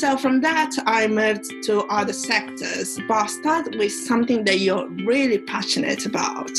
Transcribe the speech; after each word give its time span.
So 0.00 0.16
from 0.16 0.40
that, 0.40 0.72
I 0.86 1.06
moved 1.06 1.62
to 1.66 1.84
other 1.84 2.12
sectors, 2.12 2.98
but 3.06 3.28
start 3.28 3.76
with 3.76 3.92
something 3.92 4.42
that 4.42 4.58
you're 4.58 4.88
really 4.88 5.38
passionate 5.38 6.04
about. 6.04 6.50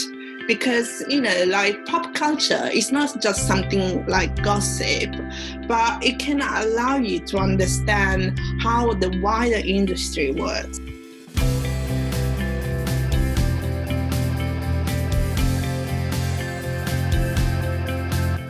Because, 0.47 1.03
you 1.09 1.19
know, 1.19 1.43
like 1.49 1.85
pop 1.85 2.13
culture 2.13 2.69
is 2.71 2.93
not 2.93 3.21
just 3.21 3.45
something 3.45 4.05
like 4.05 4.41
gossip, 4.41 5.13
but 5.67 6.01
it 6.01 6.17
can 6.17 6.39
allow 6.39 6.95
you 6.95 7.19
to 7.25 7.37
understand 7.37 8.39
how 8.61 8.93
the 8.93 9.19
wider 9.19 9.57
industry 9.57 10.31
works. 10.31 10.79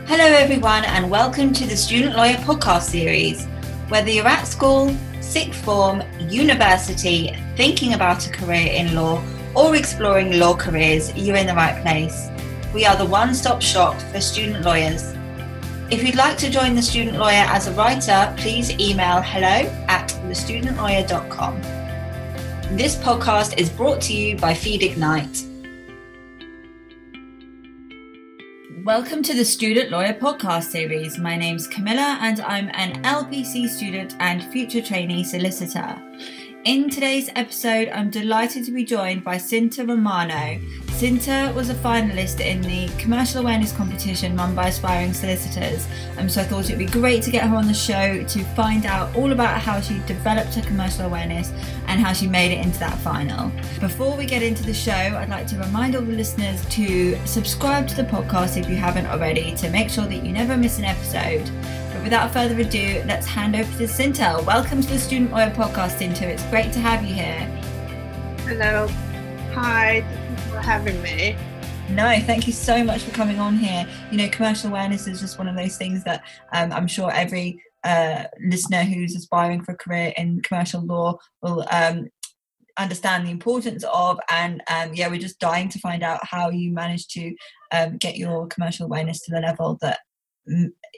Hello, 0.06 0.26
everyone, 0.26 0.84
and 0.84 1.10
welcome 1.10 1.52
to 1.54 1.66
the 1.66 1.76
Student 1.76 2.14
Lawyer 2.14 2.36
Podcast 2.36 2.82
Series. 2.82 3.48
Whether 3.88 4.10
you're 4.10 4.26
at 4.26 4.48
school, 4.48 4.96
sixth 5.20 5.64
form, 5.64 6.02
university, 6.18 7.32
thinking 7.56 7.94
about 7.94 8.26
a 8.26 8.30
career 8.30 8.72
in 8.72 8.96
law, 8.96 9.22
or 9.54 9.76
exploring 9.76 10.40
law 10.40 10.56
careers, 10.56 11.14
you're 11.14 11.36
in 11.36 11.46
the 11.46 11.54
right 11.54 11.80
place. 11.82 12.28
We 12.74 12.84
are 12.84 12.96
the 12.96 13.06
one 13.06 13.32
stop 13.32 13.62
shop 13.62 14.00
for 14.10 14.20
student 14.20 14.64
lawyers. 14.64 15.14
If 15.88 16.02
you'd 16.02 16.16
like 16.16 16.36
to 16.38 16.50
join 16.50 16.74
the 16.74 16.82
student 16.82 17.16
lawyer 17.16 17.46
as 17.46 17.68
a 17.68 17.72
writer, 17.74 18.34
please 18.36 18.72
email 18.72 19.22
hello 19.22 19.70
at 19.86 20.08
thestudentlawyer.com. 20.26 21.62
This 22.76 22.96
podcast 22.96 23.56
is 23.56 23.70
brought 23.70 24.00
to 24.02 24.12
you 24.12 24.36
by 24.36 24.52
Feed 24.52 24.82
Ignite. 24.82 25.45
Welcome 28.84 29.22
to 29.22 29.32
the 29.32 29.44
Student 29.44 29.90
Lawyer 29.90 30.12
Podcast 30.12 30.64
Series. 30.64 31.16
My 31.16 31.34
name's 31.34 31.66
Camilla 31.66 32.18
and 32.20 32.42
I'm 32.42 32.68
an 32.74 33.02
LPC 33.04 33.70
student 33.70 34.14
and 34.20 34.44
future 34.52 34.82
trainee 34.82 35.24
solicitor. 35.24 35.98
In 36.64 36.90
today's 36.90 37.30
episode, 37.36 37.88
I'm 37.88 38.10
delighted 38.10 38.66
to 38.66 38.72
be 38.72 38.84
joined 38.84 39.24
by 39.24 39.36
Sinta 39.36 39.88
Romano. 39.88 40.60
Sinta 40.96 41.54
was 41.54 41.68
a 41.68 41.74
finalist 41.74 42.40
in 42.40 42.62
the 42.62 42.88
commercial 42.96 43.42
awareness 43.42 43.70
competition 43.70 44.34
run 44.34 44.54
by 44.54 44.68
aspiring 44.68 45.12
solicitors, 45.12 45.86
and 46.16 46.32
so 46.32 46.40
I 46.40 46.44
thought 46.44 46.64
it'd 46.64 46.78
be 46.78 46.86
great 46.86 47.22
to 47.24 47.30
get 47.30 47.44
her 47.44 47.54
on 47.54 47.66
the 47.66 47.74
show 47.74 48.22
to 48.22 48.44
find 48.54 48.86
out 48.86 49.14
all 49.14 49.32
about 49.32 49.60
how 49.60 49.78
she 49.78 49.98
developed 50.06 50.54
her 50.54 50.62
commercial 50.62 51.04
awareness 51.04 51.52
and 51.86 52.00
how 52.00 52.14
she 52.14 52.26
made 52.26 52.50
it 52.50 52.64
into 52.64 52.78
that 52.78 52.96
final. 53.00 53.52
Before 53.78 54.16
we 54.16 54.24
get 54.24 54.42
into 54.42 54.62
the 54.62 54.72
show, 54.72 54.90
I'd 54.90 55.28
like 55.28 55.46
to 55.48 55.58
remind 55.58 55.96
all 55.96 56.00
the 56.00 56.14
listeners 56.14 56.64
to 56.70 57.14
subscribe 57.26 57.86
to 57.88 57.94
the 57.94 58.04
podcast 58.04 58.56
if 58.56 58.66
you 58.66 58.76
haven't 58.76 59.04
already 59.04 59.54
to 59.56 59.68
make 59.68 59.90
sure 59.90 60.06
that 60.06 60.24
you 60.24 60.32
never 60.32 60.56
miss 60.56 60.78
an 60.78 60.84
episode. 60.84 61.44
But 61.92 62.04
without 62.04 62.32
further 62.32 62.58
ado, 62.58 63.02
let's 63.04 63.26
hand 63.26 63.54
over 63.54 63.70
to 63.76 63.84
Sinta. 63.84 64.42
Welcome 64.46 64.80
to 64.80 64.88
the 64.88 64.98
Student 64.98 65.30
Lawyer 65.30 65.50
Podcast, 65.50 65.98
Sinta. 65.98 66.22
It's 66.22 66.44
great 66.44 66.72
to 66.72 66.78
have 66.78 67.04
you 67.04 67.12
here. 67.12 67.40
Hello. 68.46 68.88
Hi. 69.52 70.25
For 70.56 70.62
having 70.62 71.02
me. 71.02 71.36
No, 71.90 72.18
thank 72.20 72.46
you 72.46 72.52
so 72.54 72.82
much 72.82 73.02
for 73.02 73.10
coming 73.10 73.38
on 73.38 73.58
here. 73.58 73.86
You 74.10 74.16
know, 74.16 74.28
commercial 74.30 74.70
awareness 74.70 75.06
is 75.06 75.20
just 75.20 75.36
one 75.36 75.48
of 75.48 75.54
those 75.54 75.76
things 75.76 76.02
that 76.04 76.22
um, 76.54 76.72
I'm 76.72 76.86
sure 76.86 77.12
every 77.12 77.62
uh, 77.84 78.24
listener 78.42 78.82
who's 78.82 79.14
aspiring 79.14 79.62
for 79.62 79.72
a 79.72 79.76
career 79.76 80.14
in 80.16 80.40
commercial 80.40 80.80
law 80.80 81.18
will 81.42 81.66
um, 81.70 82.08
understand 82.78 83.26
the 83.26 83.30
importance 83.32 83.84
of. 83.92 84.18
And 84.30 84.62
um, 84.70 84.94
yeah, 84.94 85.08
we're 85.08 85.20
just 85.20 85.38
dying 85.40 85.68
to 85.68 85.78
find 85.78 86.02
out 86.02 86.20
how 86.22 86.48
you 86.48 86.72
managed 86.72 87.10
to 87.10 87.34
um, 87.72 87.98
get 87.98 88.16
your 88.16 88.46
commercial 88.46 88.86
awareness 88.86 89.20
to 89.24 89.32
the 89.32 89.40
level 89.40 89.76
that 89.82 89.98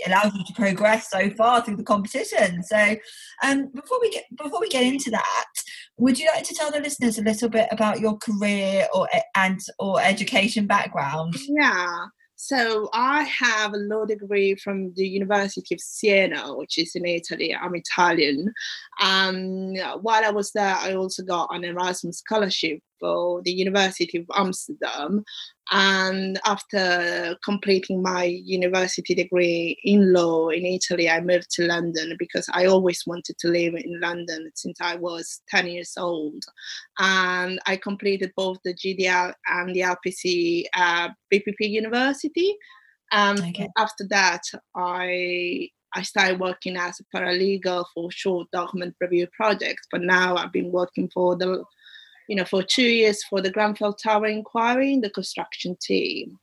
allows 0.06 0.34
you 0.34 0.44
to 0.46 0.52
progress 0.52 1.10
so 1.10 1.30
far 1.30 1.64
through 1.64 1.76
the 1.76 1.82
competition. 1.82 2.62
So, 2.62 2.96
um, 3.42 3.70
before 3.74 3.98
we 4.00 4.10
get 4.10 4.24
before 4.36 4.60
we 4.60 4.68
get 4.68 4.84
into 4.84 5.10
that, 5.10 5.46
would 5.98 6.18
you 6.18 6.28
like 6.32 6.44
to 6.44 6.54
tell 6.54 6.70
the 6.70 6.80
listeners 6.80 7.18
a 7.18 7.22
little 7.22 7.48
bit 7.48 7.68
about 7.70 8.00
your 8.00 8.16
career 8.18 8.86
or 8.94 9.08
and 9.34 9.60
or 9.78 10.00
education 10.00 10.66
background? 10.66 11.34
Yeah. 11.48 12.06
So 12.40 12.88
I 12.92 13.24
have 13.24 13.74
a 13.74 13.78
law 13.78 14.04
degree 14.04 14.54
from 14.54 14.92
the 14.94 15.06
University 15.06 15.74
of 15.74 15.80
Siena, 15.80 16.54
which 16.54 16.78
is 16.78 16.94
in 16.94 17.04
Italy. 17.04 17.52
I'm 17.52 17.74
Italian. 17.74 18.52
Um, 19.02 19.74
while 20.02 20.24
I 20.24 20.30
was 20.30 20.52
there, 20.52 20.76
I 20.76 20.94
also 20.94 21.24
got 21.24 21.52
an 21.52 21.64
Erasmus 21.64 22.18
scholarship 22.18 22.78
for 22.98 23.42
the 23.42 23.50
University 23.50 24.18
of 24.18 24.26
Amsterdam. 24.34 25.24
And 25.70 26.38
after 26.46 27.36
completing 27.44 28.02
my 28.02 28.24
university 28.24 29.14
degree 29.14 29.78
in 29.84 30.12
law 30.12 30.48
in 30.48 30.64
Italy, 30.64 31.10
I 31.10 31.20
moved 31.20 31.50
to 31.52 31.66
London 31.66 32.16
because 32.18 32.46
I 32.52 32.66
always 32.66 33.02
wanted 33.06 33.36
to 33.38 33.48
live 33.48 33.74
in 33.74 34.00
London 34.00 34.50
since 34.54 34.78
I 34.80 34.96
was 34.96 35.42
10 35.50 35.66
years 35.66 35.94
old. 35.98 36.42
And 36.98 37.58
I 37.66 37.76
completed 37.76 38.32
both 38.36 38.58
the 38.64 38.74
GDL 38.74 39.32
and 39.46 39.74
the 39.74 39.80
LPC 39.80 40.64
at 40.74 41.08
BPP 41.32 41.60
University. 41.60 42.56
Um, 43.12 43.36
okay. 43.38 43.68
After 43.76 44.06
that, 44.08 44.42
I 44.74 45.70
I 45.94 46.02
started 46.02 46.38
working 46.38 46.76
as 46.76 47.00
a 47.00 47.16
paralegal 47.16 47.84
for 47.94 48.10
short 48.10 48.50
document 48.52 48.94
review 49.00 49.26
projects, 49.32 49.86
but 49.90 50.02
now 50.02 50.36
I've 50.36 50.52
been 50.52 50.70
working 50.70 51.08
for 51.12 51.36
the 51.36 51.64
you 52.28 52.36
know, 52.36 52.44
for 52.44 52.62
two 52.62 52.82
years 52.82 53.24
for 53.24 53.40
the 53.40 53.50
Grenfell 53.50 53.94
Tower 53.94 54.26
inquiry 54.26 54.92
in 54.92 55.00
the 55.00 55.10
construction 55.10 55.76
team. 55.80 56.38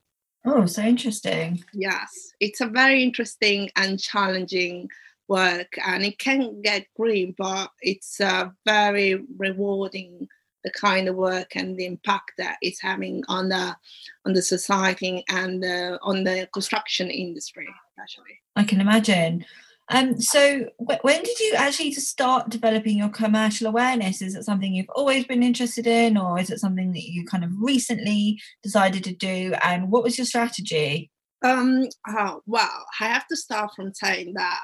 Oh, 0.46 0.66
so 0.66 0.82
interesting. 0.82 1.64
Yes, 1.74 2.34
it's 2.40 2.62
a 2.62 2.68
very 2.68 3.02
interesting 3.02 3.70
and 3.76 4.00
challenging 4.00 4.90
work, 5.28 5.78
and 5.86 6.04
it 6.04 6.20
can 6.20 6.62
get 6.62 6.86
green, 6.96 7.34
but 7.38 7.70
it's 7.82 8.20
uh, 8.20 8.50
very 8.66 9.24
rewarding. 9.38 10.28
The 10.64 10.72
kind 10.72 11.08
of 11.08 11.16
work 11.16 11.56
and 11.56 11.78
the 11.78 11.86
impact 11.86 12.32
that 12.40 12.58
it's 12.60 12.82
having 12.82 13.24
on 13.28 13.50
the 13.50 13.78
on 14.26 14.34
the 14.34 14.42
society 14.42 15.24
and 15.30 15.64
uh, 15.64 16.00
on 16.02 16.24
the 16.24 16.50
construction 16.54 17.12
industry, 17.12 17.68
especially. 17.92 18.40
I 18.56 18.64
can 18.64 18.82
imagine. 18.82 19.46
Um, 19.90 20.20
so 20.20 20.66
w- 20.80 21.00
when 21.02 21.22
did 21.24 21.40
you 21.40 21.54
actually 21.56 21.92
start 21.94 22.50
developing 22.50 22.98
your 22.98 23.10
commercial 23.10 23.68
awareness? 23.68 24.22
Is 24.22 24.36
it 24.36 24.44
something 24.44 24.74
you've 24.74 24.90
always 24.96 25.26
been 25.26 25.44
interested 25.44 25.86
in, 25.86 26.18
or 26.18 26.40
is 26.40 26.50
it 26.50 26.60
something 26.60 26.92
that 26.94 27.04
you 27.04 27.26
kind 27.26 27.44
of 27.44 27.52
recently 27.60 28.40
decided 28.64 29.04
to 29.04 29.14
do? 29.14 29.54
And 29.64 29.92
what 29.92 30.04
was 30.04 30.18
your 30.18 30.26
strategy? 30.26 31.12
Um, 31.44 31.88
oh, 32.08 32.42
well, 32.48 32.86
I 33.00 33.08
have 33.08 33.28
to 33.28 33.36
start 33.36 33.72
from 33.76 33.94
saying 33.94 34.34
that 34.36 34.62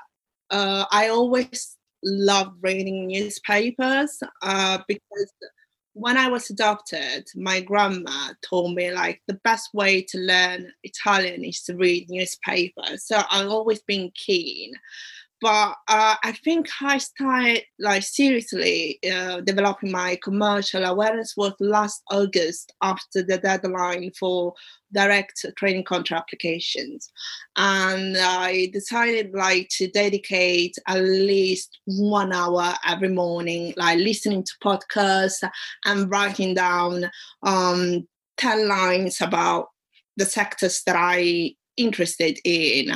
uh, 0.50 0.86
I 0.92 1.10
always 1.10 1.78
loved 2.04 2.58
reading 2.62 3.08
newspapers 3.08 4.20
uh, 4.42 4.80
because 4.88 5.34
when 5.94 6.18
I 6.18 6.30
was 6.30 6.50
adopted, 6.50 7.28
my 7.36 7.60
grandma 7.60 8.30
told 8.42 8.76
me 8.76 8.92
like 8.92 9.22
the 9.28 9.40
best 9.44 9.74
way 9.74 10.02
to 10.04 10.18
learn 10.18 10.72
Italian 10.84 11.44
is 11.44 11.62
to 11.64 11.76
read 11.76 12.10
newspapers. 12.10 13.06
So 13.06 13.22
I've 13.30 13.50
always 13.50 13.82
been 13.82 14.12
keen. 14.16 14.74
But 15.42 15.76
uh, 15.88 16.16
I 16.24 16.34
think 16.44 16.68
I 16.82 17.00
started 17.00 17.64
like 17.80 18.04
seriously 18.04 19.00
uh, 19.12 19.42
developing 19.42 19.92
my 19.92 20.20
commercial 20.24 20.86
awareness 20.86 21.34
was 21.36 21.54
last 21.60 22.04
August 22.12 22.72
after 22.84 23.24
the 23.24 23.40
deadline 23.40 24.12
for 24.20 24.54
direct 24.94 25.44
training 25.58 25.84
contract 25.84 26.30
applications. 26.30 27.12
And 27.56 28.18
i 28.18 28.70
decided 28.72 29.34
like 29.34 29.70
to 29.78 29.88
dedicate 29.88 30.76
at 30.88 31.02
least 31.02 31.80
one 31.86 32.34
hour 32.34 32.74
every 32.86 33.10
morning 33.10 33.74
like 33.78 33.98
listening 33.98 34.44
to 34.44 34.54
podcasts 34.64 35.48
and 35.86 36.10
writing 36.10 36.54
down 36.54 37.10
um 37.44 38.08
10 38.38 38.68
lines 38.68 39.22
about 39.22 39.68
the 40.18 40.26
sectors 40.26 40.82
that 40.86 40.96
i 40.98 41.54
interested 41.78 42.38
in 42.44 42.92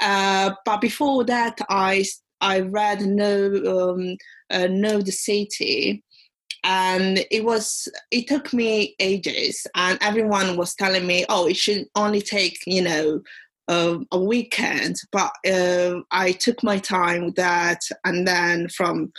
uh, 0.00 0.52
but 0.64 0.80
before 0.80 1.24
that 1.24 1.58
i 1.68 2.04
i 2.40 2.60
read 2.60 3.00
no 3.02 3.92
um, 3.92 4.16
uh, 4.50 4.66
know 4.66 5.00
the 5.00 5.12
city 5.12 6.02
and 6.64 7.24
it 7.30 7.44
was 7.44 7.88
it 8.10 8.26
took 8.26 8.52
me 8.52 8.94
ages 8.98 9.66
and 9.76 9.98
everyone 10.00 10.56
was 10.56 10.74
telling 10.74 11.06
me 11.06 11.24
oh 11.28 11.46
it 11.46 11.56
should 11.56 11.86
only 11.94 12.20
take 12.20 12.58
you 12.66 12.82
know 12.82 13.20
uh, 13.68 13.98
a 14.12 14.20
weekend. 14.20 14.96
But 15.12 15.32
uh, 15.48 16.00
i 16.10 16.32
took 16.32 16.62
my 16.62 16.78
time 16.78 17.26
with 17.26 17.36
that 17.36 17.80
and 18.04 18.26
then 18.26 18.68
from 18.68 19.12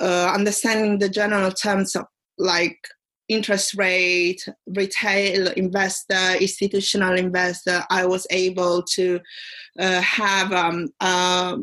uh, 0.00 0.32
understanding 0.34 0.98
the 0.98 1.08
general 1.08 1.50
terms 1.50 1.94
of 1.94 2.06
like 2.38 2.78
interest 3.30 3.74
rate 3.74 4.46
retail 4.66 5.48
investor 5.52 6.34
institutional 6.40 7.16
investor 7.16 7.82
i 7.90 8.04
was 8.04 8.26
able 8.30 8.82
to 8.82 9.20
uh, 9.78 10.00
have 10.00 10.52
um, 10.52 10.88
uh, 11.00 11.56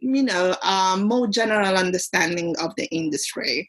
you 0.00 0.22
know 0.22 0.56
a 0.62 0.96
more 0.96 1.26
general 1.26 1.76
understanding 1.76 2.54
of 2.60 2.74
the 2.76 2.86
industry 2.86 3.68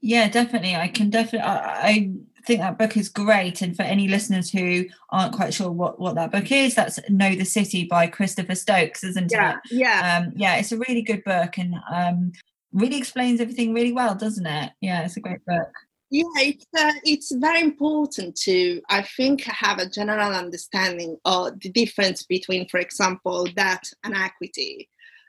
yeah, 0.00 0.28
definitely. 0.28 0.76
I 0.76 0.86
can 0.86 1.10
definitely. 1.10 1.48
I, 1.48 2.12
think 2.48 2.60
that 2.60 2.78
book 2.78 2.96
is 2.96 3.08
great. 3.08 3.60
And 3.62 3.76
for 3.76 3.82
any 3.82 4.08
listeners 4.08 4.50
who 4.50 4.86
aren't 5.10 5.34
quite 5.34 5.52
sure 5.52 5.70
what, 5.70 6.00
what 6.00 6.14
that 6.14 6.32
book 6.32 6.50
is, 6.50 6.74
that's 6.74 6.98
Know 7.10 7.34
the 7.34 7.44
City 7.44 7.84
by 7.84 8.06
Christopher 8.06 8.54
Stoakes, 8.54 9.04
isn't 9.04 9.30
yeah, 9.30 9.52
it? 9.52 9.58
Yeah. 9.70 10.22
Um, 10.24 10.32
yeah, 10.34 10.56
it's 10.56 10.72
a 10.72 10.78
really 10.78 11.02
good 11.02 11.22
book 11.24 11.58
and 11.58 11.74
um, 11.92 12.32
really 12.72 12.96
explains 12.96 13.40
everything 13.40 13.74
really 13.74 13.92
well, 13.92 14.14
doesn't 14.14 14.46
it? 14.46 14.72
Yeah, 14.80 15.04
it's 15.04 15.16
a 15.16 15.20
great 15.20 15.44
book. 15.46 15.68
Yeah, 16.10 16.24
it's 16.36 16.66
uh, 16.78 16.92
it's 17.04 17.32
very 17.34 17.60
important 17.60 18.34
to 18.44 18.80
I 18.88 19.02
think 19.02 19.42
have 19.44 19.78
a 19.78 19.88
general 19.88 20.32
understanding 20.32 21.18
of 21.26 21.60
the 21.60 21.68
difference 21.70 22.22
between, 22.22 22.66
for 22.68 22.80
example, 22.80 23.44
debt 23.56 23.84
and 24.04 24.14
equity. 24.14 24.88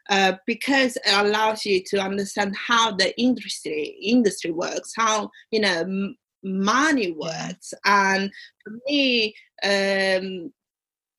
Uh, 0.10 0.34
because 0.48 0.96
it 0.96 1.14
allows 1.14 1.66
you 1.66 1.84
to 1.86 2.00
understand 2.00 2.56
how 2.56 2.92
the 2.96 3.18
industry 3.22 3.96
industry 4.02 4.52
works, 4.52 4.94
how 4.96 5.30
you 5.52 5.60
know 5.60 5.82
m- 5.82 6.16
money 6.44 7.12
works, 7.12 7.74
and 7.86 8.32
for 8.64 8.74
me, 8.88 9.36
um, 9.64 10.52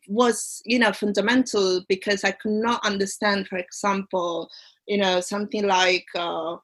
was 0.09 0.63
you 0.65 0.79
know 0.79 0.93
fundamental 0.93 1.83
because 1.89 2.25
I 2.25 2.33
could 2.33 2.53
not 2.53 2.85
understand, 2.85 3.49
for 3.49 3.59
example, 3.59 4.49
you 4.87 4.99
know 4.99 5.21
something 5.21 5.67
like 5.67 6.07
uh, 6.17 6.57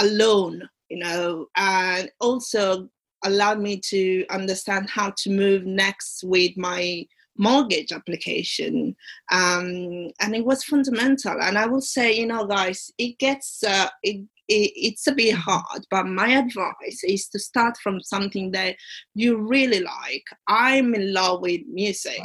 a 0.00 0.06
loan, 0.06 0.68
you 0.90 0.98
know, 0.98 1.46
and 1.56 2.10
also 2.20 2.88
allowed 3.24 3.60
me 3.60 3.78
to 3.78 4.26
understand 4.30 4.88
how 4.90 5.12
to 5.18 5.30
move 5.30 5.64
next 5.64 6.24
with 6.24 6.56
my 6.56 7.06
mortgage 7.36 7.92
application. 7.92 8.94
Um, 9.32 10.10
and 10.20 10.34
it 10.34 10.44
was 10.44 10.64
fundamental. 10.64 11.40
And 11.40 11.56
i 11.58 11.66
will 11.66 11.80
say 11.80 12.12
you 12.12 12.26
know 12.26 12.46
guys 12.46 12.90
it 12.98 13.18
gets 13.18 13.62
uh, 13.64 13.88
it, 14.02 14.16
it, 14.48 14.72
it's 14.76 15.06
a 15.06 15.12
bit 15.12 15.34
hard 15.34 15.86
but 15.90 16.04
my 16.06 16.28
advice 16.28 17.02
is 17.04 17.28
to 17.28 17.38
start 17.38 17.76
from 17.78 18.00
something 18.00 18.50
that 18.52 18.76
you 19.14 19.38
really 19.38 19.80
like. 19.80 20.24
I'm 20.48 20.94
in 20.94 21.12
love 21.12 21.40
with 21.40 21.62
music. 21.66 22.20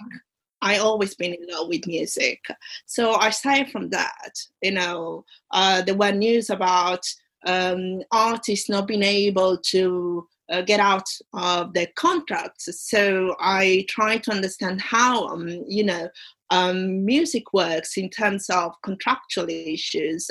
I 0.61 0.77
always 0.77 1.15
been 1.15 1.33
in 1.33 1.45
love 1.47 1.67
with 1.67 1.85
music, 1.85 2.39
so 2.85 3.13
I 3.15 3.29
started 3.29 3.69
from 3.69 3.89
that. 3.89 4.31
You 4.61 4.71
know, 4.71 5.25
uh, 5.51 5.83
there 5.83 5.95
were 5.95 6.11
news 6.11 6.49
about 6.49 7.05
um, 7.45 8.01
artists 8.11 8.69
not 8.69 8.87
being 8.87 9.03
able 9.03 9.57
to 9.57 10.27
uh, 10.49 10.61
get 10.61 10.79
out 10.79 11.07
of 11.33 11.73
their 11.73 11.87
contracts. 11.95 12.69
So 12.79 13.35
I 13.39 13.85
try 13.89 14.17
to 14.17 14.31
understand 14.31 14.81
how, 14.81 15.27
um, 15.27 15.47
you 15.67 15.83
know, 15.83 16.09
um, 16.51 17.03
music 17.03 17.53
works 17.53 17.97
in 17.97 18.09
terms 18.09 18.49
of 18.49 18.73
contractual 18.83 19.47
issues. 19.49 20.29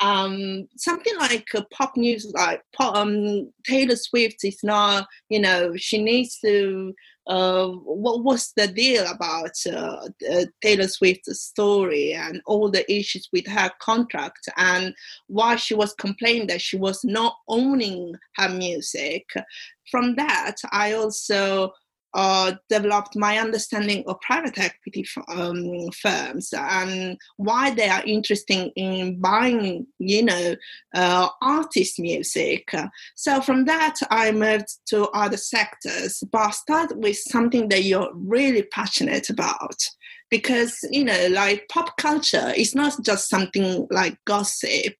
Um, 0.00 0.68
something 0.76 1.16
like 1.18 1.46
uh, 1.54 1.62
pop 1.70 1.96
news, 1.96 2.32
like 2.34 2.62
pop, 2.72 2.96
um, 2.96 3.52
Taylor 3.64 3.96
Swift 3.96 4.44
is 4.44 4.58
not, 4.62 5.06
you 5.28 5.40
know, 5.40 5.76
she 5.76 6.02
needs 6.02 6.38
to 6.40 6.94
uh, 7.26 7.68
what 7.68 8.24
was 8.24 8.52
the 8.56 8.66
deal 8.66 9.06
about 9.06 9.52
uh, 9.66 10.08
uh, 10.30 10.44
Taylor 10.60 10.88
Swift's 10.88 11.40
story 11.40 12.14
and 12.14 12.40
all 12.46 12.70
the 12.70 12.90
issues 12.92 13.28
with 13.32 13.46
her 13.46 13.70
contract 13.80 14.48
and 14.56 14.92
why 15.28 15.56
she 15.56 15.74
was 15.74 15.94
complaining 15.94 16.48
that 16.48 16.60
she 16.60 16.76
was 16.76 17.04
not 17.04 17.36
owning 17.48 18.14
her 18.36 18.48
music. 18.48 19.24
From 19.90 20.16
that, 20.16 20.56
I 20.72 20.94
also 20.94 21.72
uh, 22.14 22.52
developed 22.68 23.16
my 23.16 23.38
understanding 23.38 24.04
of 24.06 24.20
private 24.20 24.58
equity 24.58 25.06
um, 25.28 25.90
firms 25.90 26.52
and 26.56 27.16
why 27.36 27.70
they 27.70 27.88
are 27.88 28.04
interested 28.04 28.70
in 28.76 29.20
buying, 29.20 29.86
you 29.98 30.22
know, 30.22 30.54
uh, 30.94 31.28
artist 31.40 31.98
music. 31.98 32.74
So 33.14 33.40
from 33.40 33.64
that, 33.66 33.96
I 34.10 34.32
moved 34.32 34.68
to 34.86 35.08
other 35.10 35.36
sectors, 35.36 36.22
but 36.30 36.50
start 36.52 36.96
with 36.96 37.16
something 37.16 37.68
that 37.68 37.84
you're 37.84 38.10
really 38.14 38.62
passionate 38.62 39.30
about 39.30 39.82
because 40.32 40.78
you 40.90 41.04
know 41.04 41.28
like 41.30 41.68
pop 41.68 41.94
culture 41.98 42.54
is 42.56 42.74
not 42.74 42.94
just 43.04 43.28
something 43.28 43.86
like 43.90 44.16
gossip 44.24 44.94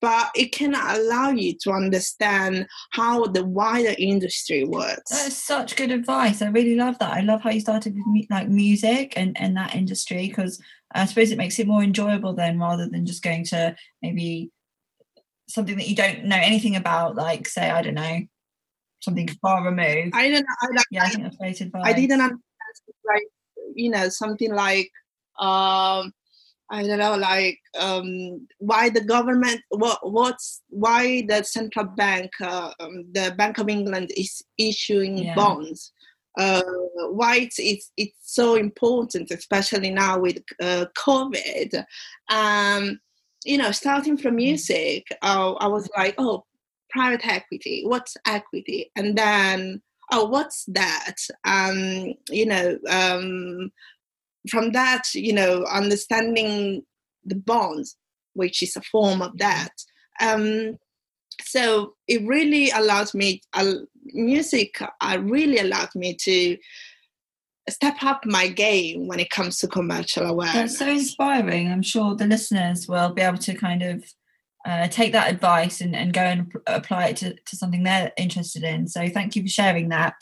but 0.00 0.28
it 0.34 0.50
can 0.50 0.74
allow 0.74 1.30
you 1.30 1.56
to 1.56 1.70
understand 1.70 2.66
how 2.90 3.24
the 3.26 3.44
wider 3.44 3.94
industry 3.96 4.64
works. 4.64 5.12
That's 5.12 5.36
such 5.36 5.76
good 5.76 5.92
advice. 5.92 6.42
I 6.42 6.48
really 6.48 6.74
love 6.74 6.98
that. 6.98 7.12
I 7.12 7.20
love 7.20 7.42
how 7.42 7.50
you 7.50 7.60
started 7.60 7.94
with 7.94 8.26
like 8.28 8.48
music 8.48 9.12
and 9.16 9.40
and 9.40 9.56
that 9.56 9.76
industry 9.76 10.26
because 10.26 10.60
i 10.94 11.06
suppose 11.06 11.30
it 11.30 11.38
makes 11.38 11.58
it 11.58 11.66
more 11.66 11.82
enjoyable 11.82 12.34
then 12.34 12.58
rather 12.58 12.88
than 12.88 13.06
just 13.06 13.22
going 13.22 13.44
to 13.44 13.74
maybe 14.02 14.50
something 15.48 15.76
that 15.76 15.88
you 15.88 15.94
don't 15.94 16.24
know 16.24 16.36
anything 16.36 16.76
about 16.76 17.14
like 17.14 17.46
say 17.46 17.70
i 17.70 17.82
don't 17.82 17.94
know 17.94 18.20
something 19.00 19.28
far 19.40 19.64
removed. 19.64 20.14
I 20.14 20.28
don't 20.28 20.46
know 20.46 20.78
I, 20.78 20.82
yeah 20.90 21.04
i 21.04 21.08
think 21.08 21.22
that's 21.24 21.36
great 21.36 21.60
advice. 21.60 21.82
i 21.84 21.92
didn't 21.92 22.20
understand 22.20 22.40
like 23.04 23.22
you 23.74 23.90
know 23.90 24.08
something 24.08 24.52
like 24.54 24.90
um 25.38 26.12
I 26.72 26.86
don't 26.86 26.98
know, 26.98 27.16
like 27.16 27.60
um, 27.78 28.46
why 28.56 28.88
the 28.88 29.02
government, 29.02 29.60
what, 29.68 29.98
what's 30.10 30.62
why 30.70 31.22
the 31.28 31.42
central 31.42 31.84
bank, 31.84 32.30
uh, 32.40 32.72
um, 32.80 33.04
the 33.12 33.34
Bank 33.36 33.58
of 33.58 33.68
England 33.68 34.10
is 34.16 34.42
issuing 34.56 35.18
yeah. 35.18 35.34
bonds. 35.34 35.92
Uh, 36.38 36.62
why 37.10 37.36
it's, 37.36 37.58
it's 37.58 37.92
it's 37.98 38.16
so 38.22 38.54
important, 38.54 39.30
especially 39.30 39.90
now 39.90 40.18
with 40.18 40.38
uh, 40.62 40.86
COVID. 40.96 41.84
Um, 42.30 42.98
you 43.44 43.58
know, 43.58 43.70
starting 43.70 44.16
from 44.16 44.32
mm. 44.32 44.44
music, 44.46 45.06
uh, 45.20 45.52
I 45.52 45.66
was 45.66 45.90
like, 45.94 46.14
oh, 46.16 46.46
private 46.88 47.26
equity. 47.26 47.82
What's 47.86 48.16
equity? 48.26 48.90
And 48.96 49.14
then 49.14 49.82
oh, 50.12 50.24
what's 50.26 50.64
that? 50.68 51.16
Um, 51.44 52.14
you 52.30 52.46
know, 52.46 52.78
um, 52.88 53.72
from 54.48 54.72
that, 54.72 55.04
you 55.14 55.32
know, 55.32 55.64
understanding 55.64 56.82
the 57.24 57.34
bonds, 57.34 57.96
which 58.34 58.62
is 58.62 58.76
a 58.76 58.82
form 58.82 59.22
of 59.22 59.36
that. 59.38 59.72
Um, 60.20 60.76
so 61.42 61.94
it 62.06 62.26
really 62.26 62.70
allowed 62.70 63.12
me, 63.14 63.40
uh, 63.54 63.74
music 64.04 64.80
uh, 65.00 65.18
really 65.20 65.58
allowed 65.58 65.94
me 65.94 66.16
to 66.22 66.56
step 67.70 68.02
up 68.02 68.24
my 68.26 68.48
game 68.48 69.06
when 69.06 69.20
it 69.20 69.30
comes 69.30 69.58
to 69.58 69.68
commercial 69.68 70.26
awareness. 70.26 70.54
That's 70.54 70.78
so 70.78 70.88
inspiring. 70.88 71.70
I'm 71.70 71.82
sure 71.82 72.14
the 72.14 72.26
listeners 72.26 72.86
will 72.88 73.10
be 73.14 73.22
able 73.22 73.38
to 73.38 73.54
kind 73.54 73.82
of 73.82 74.04
uh, 74.64 74.88
take 74.88 75.12
that 75.12 75.30
advice 75.30 75.80
and, 75.80 75.94
and 75.94 76.12
go 76.12 76.22
and 76.22 76.52
apply 76.66 77.08
it 77.08 77.16
to, 77.18 77.34
to 77.46 77.56
something 77.56 77.82
they're 77.82 78.12
interested 78.16 78.62
in. 78.62 78.88
So 78.88 79.08
thank 79.08 79.34
you 79.34 79.42
for 79.42 79.48
sharing 79.48 79.88
that. 79.88 80.14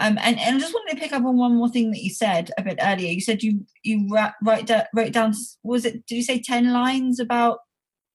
Um, 0.00 0.18
and, 0.22 0.38
and 0.38 0.56
I 0.56 0.58
just 0.60 0.74
wanted 0.74 0.94
to 0.94 1.00
pick 1.00 1.12
up 1.12 1.24
on 1.24 1.36
one 1.36 1.56
more 1.56 1.68
thing 1.68 1.90
that 1.90 2.02
you 2.02 2.10
said 2.10 2.50
a 2.56 2.62
bit 2.62 2.78
earlier. 2.80 3.10
You 3.10 3.20
said 3.20 3.42
you 3.42 3.66
you 3.82 4.06
write, 4.08 4.32
write 4.42 4.70
wrote 4.94 5.12
down 5.12 5.34
was 5.64 5.84
it 5.84 6.06
did 6.06 6.14
you 6.14 6.22
say 6.22 6.40
ten 6.40 6.72
lines 6.72 7.18
about 7.18 7.58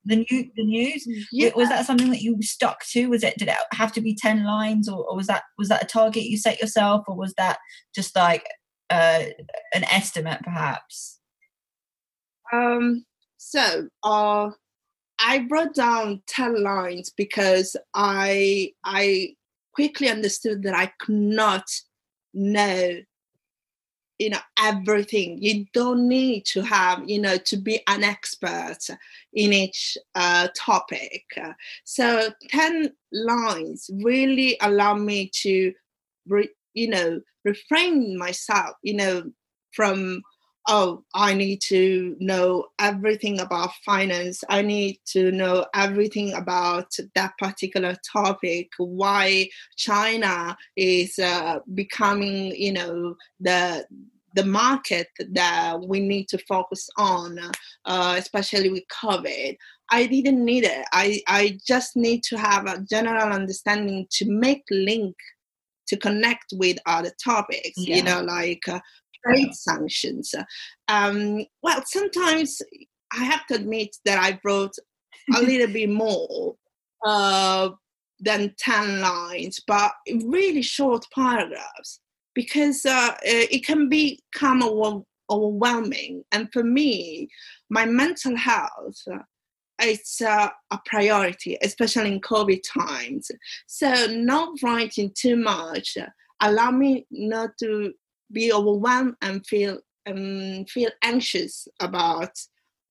the 0.06 0.18
new 0.18 0.50
the 0.56 0.64
news? 0.64 1.06
Yeah. 1.32 1.52
Was 1.56 1.70
that 1.70 1.86
something 1.86 2.10
that 2.12 2.22
you 2.22 2.42
stuck 2.42 2.86
to? 2.92 3.08
Was 3.08 3.24
it 3.24 3.38
did 3.38 3.50
it 3.50 3.56
have 3.74 3.92
to 3.94 4.02
be 4.02 4.16
ten 4.16 4.46
lines, 4.46 4.88
or, 4.88 5.06
or 5.10 5.16
was 5.18 5.28
that 5.28 5.44
was 5.58 5.68
that 5.70 5.84
a 5.84 5.86
target 5.86 6.24
you 6.24 6.38
set 6.38 6.62
yourself, 6.62 7.04
or 7.08 7.18
was 7.18 7.34
that 7.36 7.60
just 7.94 8.16
like 8.16 8.46
uh, 8.90 9.24
an 9.74 9.84
estimate, 9.86 10.42
perhaps? 10.42 11.20
Um. 12.52 13.06
So, 13.38 13.90
uh, 14.04 14.52
I 15.20 15.46
wrote 15.50 15.76
down 15.76 16.22
10 16.28 16.64
lines 16.64 17.10
because 17.10 17.76
I 17.94 18.72
I 18.84 19.36
quickly 19.74 20.10
understood 20.10 20.64
that 20.64 20.76
I 20.76 20.92
could 21.00 21.16
not 21.16 21.66
know 22.34 23.00
you 24.20 24.30
know 24.30 24.40
everything. 24.60 25.42
You 25.42 25.66
don't 25.74 26.08
need 26.08 26.46
to 26.46 26.62
have 26.62 27.08
you 27.10 27.20
know 27.20 27.38
to 27.38 27.58
be 27.58 27.82
an 27.88 28.04
expert 28.04 28.78
in 29.34 29.54
each 29.54 29.98
uh, 30.16 30.48
topic. 30.56 31.26
So 31.84 32.30
10 32.50 32.94
lines 33.12 33.90
really 34.02 34.58
allow 34.62 34.94
me 34.94 35.30
to 35.42 35.74
re- 36.28 36.50
you 36.74 36.90
know 36.90 37.22
refrain 37.44 38.18
myself 38.18 38.76
you 38.84 38.94
know 38.94 39.32
from 39.74 40.22
oh, 40.68 41.04
I 41.14 41.34
need 41.34 41.62
to 41.64 42.16
know 42.20 42.68
everything 42.80 43.40
about 43.40 43.72
finance. 43.86 44.44
I 44.50 44.62
need 44.62 45.00
to 45.08 45.32
know 45.32 45.66
everything 45.74 46.34
about 46.34 46.96
that 47.16 47.34
particular 47.38 47.96
topic. 48.12 48.70
Why 48.78 49.50
China 49.76 50.56
is 50.76 51.20
uh, 51.20 51.60
becoming, 51.74 52.56
you 52.56 52.74
know, 52.74 53.16
the 53.40 53.86
the 54.36 54.46
market 54.46 55.10
that 55.32 55.80
we 55.80 56.00
need 56.00 56.28
to 56.28 56.40
focus 56.40 56.90
on, 56.98 57.38
uh, 57.86 58.16
especially 58.18 58.70
with 58.72 58.84
COVID. 59.04 59.56
I 59.92 60.08
didn't 60.08 60.44
need 60.44 60.64
it. 60.64 60.84
I, 60.92 61.22
I 61.28 61.60
just 61.68 61.96
need 61.96 62.24
to 62.24 62.38
have 62.38 62.66
a 62.66 62.82
general 62.90 63.32
understanding 63.32 64.08
to 64.14 64.26
make 64.28 64.64
link 64.72 65.16
to 65.88 65.98
connect 65.98 66.46
with 66.54 66.78
other 66.86 67.12
topics 67.24 67.78
yeah. 67.78 67.98
you 67.98 68.04
know 68.04 68.22
like 68.22 68.62
uh, 68.68 68.80
trade 69.26 69.54
sanctions. 69.54 70.34
Um, 70.88 71.46
well, 71.62 71.84
sometimes 71.86 72.62
I 73.14 73.24
have 73.24 73.46
to 73.48 73.56
admit 73.56 73.96
that 74.06 74.20
I 74.20 74.40
wrote 74.44 74.76
a 75.36 75.42
little 75.42 75.72
bit 75.72 75.90
more 75.90 76.56
uh, 77.06 77.70
than 78.20 78.54
10 78.58 79.02
lines, 79.02 79.60
but 79.68 79.92
really 80.26 80.62
short 80.62 81.06
paragraphs 81.14 82.00
because 82.36 82.86
uh, 82.86 83.16
it 83.24 83.66
can 83.66 83.90
become 83.90 84.64
overwhelming. 85.30 86.24
And 86.32 86.52
for 86.52 86.64
me, 86.64 87.30
my 87.70 87.86
mental 87.86 88.36
health 88.36 89.02
it's 89.80 90.22
uh, 90.22 90.50
a 90.72 90.80
priority, 90.86 91.58
especially 91.62 92.14
in 92.14 92.22
COVID 92.22 92.62
times. 92.78 93.30
So 93.66 94.06
not 94.12 94.62
writing 94.62 95.12
too 95.16 95.36
much 95.36 95.98
allow 96.44 96.72
me 96.72 97.06
not 97.10 97.52
to 97.60 97.94
be 98.34 98.52
overwhelmed 98.52 99.16
and 99.22 99.46
feel 99.46 99.80
um, 100.06 100.66
feel 100.66 100.90
anxious 101.02 101.68
about 101.80 102.38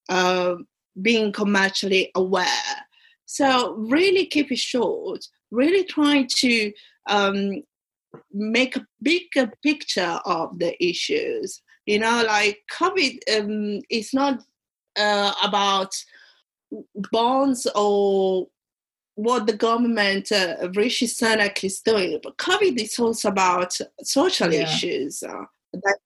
uh, 0.09 0.55
being 1.01 1.33
commercially 1.33 2.11
aware. 2.15 2.87
So 3.27 3.75
really 3.75 4.27
keep 4.27 4.51
it 4.51 4.59
short. 4.59 5.25
Really 5.51 5.85
try 5.85 6.27
to 6.37 6.73
um, 7.09 7.63
make 8.33 8.77
a 8.77 8.87
bigger 9.01 9.53
picture 9.63 10.21
of 10.25 10.59
the 10.59 10.83
issues. 10.83 11.63
You 11.87 11.99
know, 11.99 12.25
like 12.27 12.61
COVID 12.73 13.19
um, 13.39 13.83
is 13.91 14.15
not 14.15 14.43
uh, 14.97 15.33
about 15.43 15.95
bonds 17.11 17.67
or 17.75 18.49
what 19.14 19.47
the 19.47 19.52
government, 19.52 20.33
uh, 20.33 20.69
Rishi 20.75 21.07
Sunak 21.07 21.62
is 21.64 21.81
doing. 21.81 22.19
But 22.23 22.38
COVID 22.38 22.81
is 22.81 22.99
also 22.99 23.28
about 23.28 23.78
social 24.02 24.52
yeah. 24.52 24.62
issues, 24.62 25.23
uh, 25.23 25.45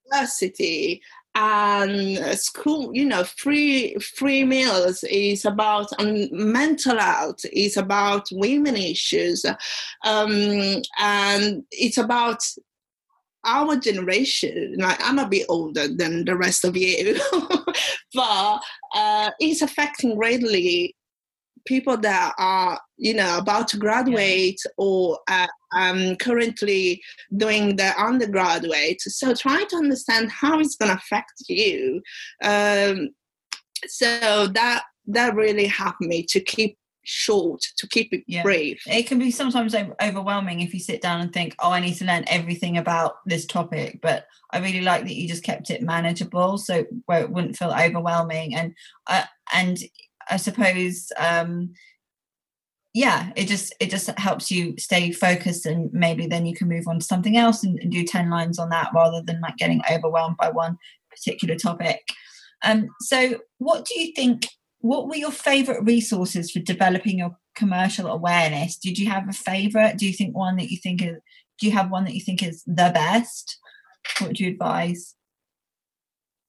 diversity, 0.09 1.01
and 1.35 2.17
school. 2.37 2.91
You 2.93 3.05
know, 3.05 3.23
free 3.23 3.95
free 3.95 4.43
meals 4.43 5.03
is 5.03 5.45
about 5.45 5.87
um, 5.99 6.27
mental 6.31 6.97
health. 6.97 7.45
Is 7.53 7.77
about 7.77 8.27
women 8.31 8.75
issues, 8.75 9.45
um, 10.03 10.81
and 10.99 11.63
it's 11.71 11.97
about 11.97 12.41
our 13.45 13.77
generation, 13.77 14.75
like 14.77 14.99
I'm 15.01 15.19
a 15.19 15.27
bit 15.27 15.45
older 15.47 15.87
than 15.87 16.25
the 16.25 16.35
rest 16.35 16.65
of 16.65 16.75
you, 16.75 17.17
but 18.13 18.59
uh, 18.93 19.31
it's 19.39 19.61
affecting 19.61 20.15
greatly 20.15 20.96
people 21.67 21.97
that 21.97 22.33
are 22.39 22.79
you 22.97 23.13
know 23.13 23.37
about 23.37 23.67
to 23.67 23.77
graduate 23.77 24.59
or 24.77 25.19
uh, 25.27 25.47
um, 25.75 26.15
currently 26.15 27.01
doing 27.35 27.75
the 27.75 27.93
undergraduate. 28.01 29.01
So 29.01 29.33
try 29.35 29.63
to 29.69 29.75
understand 29.75 30.31
how 30.31 30.59
it's 30.59 30.75
going 30.75 30.91
to 30.91 30.97
affect 30.97 31.43
you. 31.47 32.01
Um, 32.43 33.09
so 33.85 34.47
that 34.47 34.83
that 35.07 35.35
really 35.35 35.67
helped 35.67 36.01
me 36.01 36.23
to 36.29 36.39
keep 36.39 36.77
short 37.07 37.61
to 37.77 37.87
keep 37.87 38.11
it 38.11 38.23
yeah. 38.27 38.43
brief. 38.43 38.81
It 38.85 39.07
can 39.07 39.17
be 39.17 39.31
sometimes 39.31 39.73
overwhelming 40.01 40.61
if 40.61 40.73
you 40.73 40.79
sit 40.79 41.01
down 41.01 41.21
and 41.21 41.31
think 41.31 41.55
oh 41.59 41.71
i 41.71 41.79
need 41.79 41.95
to 41.95 42.05
learn 42.05 42.25
everything 42.27 42.77
about 42.77 43.15
this 43.25 43.45
topic 43.45 43.99
but 44.01 44.25
i 44.51 44.59
really 44.59 44.81
like 44.81 45.03
that 45.03 45.15
you 45.15 45.27
just 45.27 45.43
kept 45.43 45.69
it 45.69 45.81
manageable 45.81 46.57
so 46.57 46.85
where 47.05 47.21
it 47.21 47.29
wouldn't 47.29 47.55
feel 47.55 47.71
overwhelming 47.71 48.55
and 48.55 48.73
uh, 49.07 49.23
and 49.53 49.77
i 50.29 50.37
suppose 50.37 51.11
um 51.17 51.73
yeah 52.93 53.31
it 53.35 53.47
just 53.47 53.73
it 53.79 53.89
just 53.89 54.09
helps 54.19 54.49
you 54.49 54.75
stay 54.77 55.11
focused 55.11 55.65
and 55.65 55.91
maybe 55.93 56.25
then 56.25 56.45
you 56.45 56.55
can 56.55 56.67
move 56.67 56.87
on 56.87 56.99
to 56.99 57.05
something 57.05 57.37
else 57.37 57.63
and, 57.63 57.79
and 57.79 57.91
do 57.91 58.03
10 58.03 58.29
lines 58.29 58.57
on 58.59 58.69
that 58.69 58.89
rather 58.93 59.21
than 59.21 59.41
like 59.41 59.57
getting 59.57 59.81
overwhelmed 59.91 60.37
by 60.37 60.49
one 60.49 60.77
particular 61.09 61.55
topic 61.55 62.01
um 62.63 62.87
so 63.01 63.39
what 63.57 63.85
do 63.85 63.99
you 63.99 64.13
think 64.13 64.47
what 64.79 65.07
were 65.07 65.15
your 65.15 65.31
favorite 65.31 65.83
resources 65.83 66.51
for 66.51 66.59
developing 66.59 67.17
your 67.17 67.35
commercial 67.57 68.07
awareness? 68.07 68.77
Did 68.77 68.97
you 68.97 69.09
have 69.09 69.27
a 69.27 69.33
favorite? 69.33 69.97
Do 69.97 70.05
you 70.05 70.13
think 70.13 70.35
one 70.35 70.55
that 70.57 70.69
you 70.69 70.77
think 70.77 71.01
is, 71.01 71.17
do 71.59 71.65
you 71.65 71.73
have 71.73 71.91
one 71.91 72.05
that 72.05 72.13
you 72.13 72.21
think 72.21 72.43
is 72.43 72.63
the 72.65 72.91
best? 72.93 73.57
What 74.19 74.29
would 74.29 74.39
you 74.39 74.49
advise? 74.49 75.15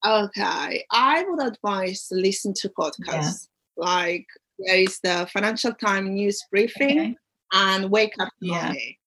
Okay, 0.07 0.85
I 0.93 1.25
would 1.27 1.45
advise 1.45 2.07
listen 2.13 2.53
to 2.59 2.69
podcasts. 2.69 3.49
Like 3.79 4.27
there 4.59 4.77
is 4.77 4.99
the 5.01 5.29
Financial 5.33 5.73
Times 5.73 6.11
news 6.11 6.43
briefing 6.51 6.99
okay. 6.99 7.17
and 7.53 7.91
Wake 7.91 8.15
Up 8.21 8.29
yeah. 8.41 8.67
Money. 8.67 8.99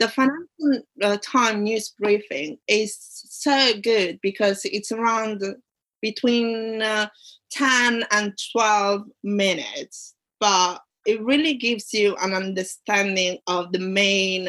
The 0.00 0.08
Financial 0.08 0.82
uh, 1.02 1.18
Times 1.22 1.62
news 1.62 1.94
briefing 1.98 2.58
is 2.66 2.96
so 2.98 3.74
good 3.80 4.18
because 4.22 4.64
it's 4.64 4.90
around 4.90 5.42
between 6.00 6.82
uh, 6.82 7.06
10 7.52 8.04
and 8.10 8.36
12 8.52 9.04
minutes, 9.22 10.14
but 10.40 10.80
it 11.06 11.22
really 11.22 11.54
gives 11.54 11.92
you 11.94 12.16
an 12.20 12.32
understanding 12.34 13.38
of 13.46 13.72
the 13.72 13.78
main 13.78 14.48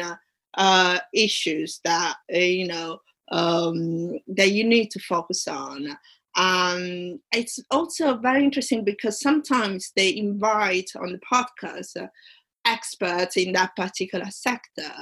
uh, 0.54 0.98
issues 1.14 1.80
that, 1.84 2.16
uh, 2.34 2.38
you 2.38 2.66
know, 2.66 2.98
um, 3.32 4.18
that 4.28 4.52
you 4.52 4.64
need 4.64 4.90
to 4.90 5.00
focus 5.00 5.46
on. 5.48 5.96
Um, 6.36 7.20
it's 7.32 7.58
also 7.70 8.18
very 8.18 8.44
interesting 8.44 8.84
because 8.84 9.20
sometimes 9.20 9.92
they 9.96 10.16
invite 10.16 10.90
on 11.00 11.12
the 11.12 11.20
podcast 11.32 12.00
uh, 12.00 12.08
experts 12.66 13.36
in 13.36 13.52
that 13.52 13.74
particular 13.76 14.26
sector 14.30 14.92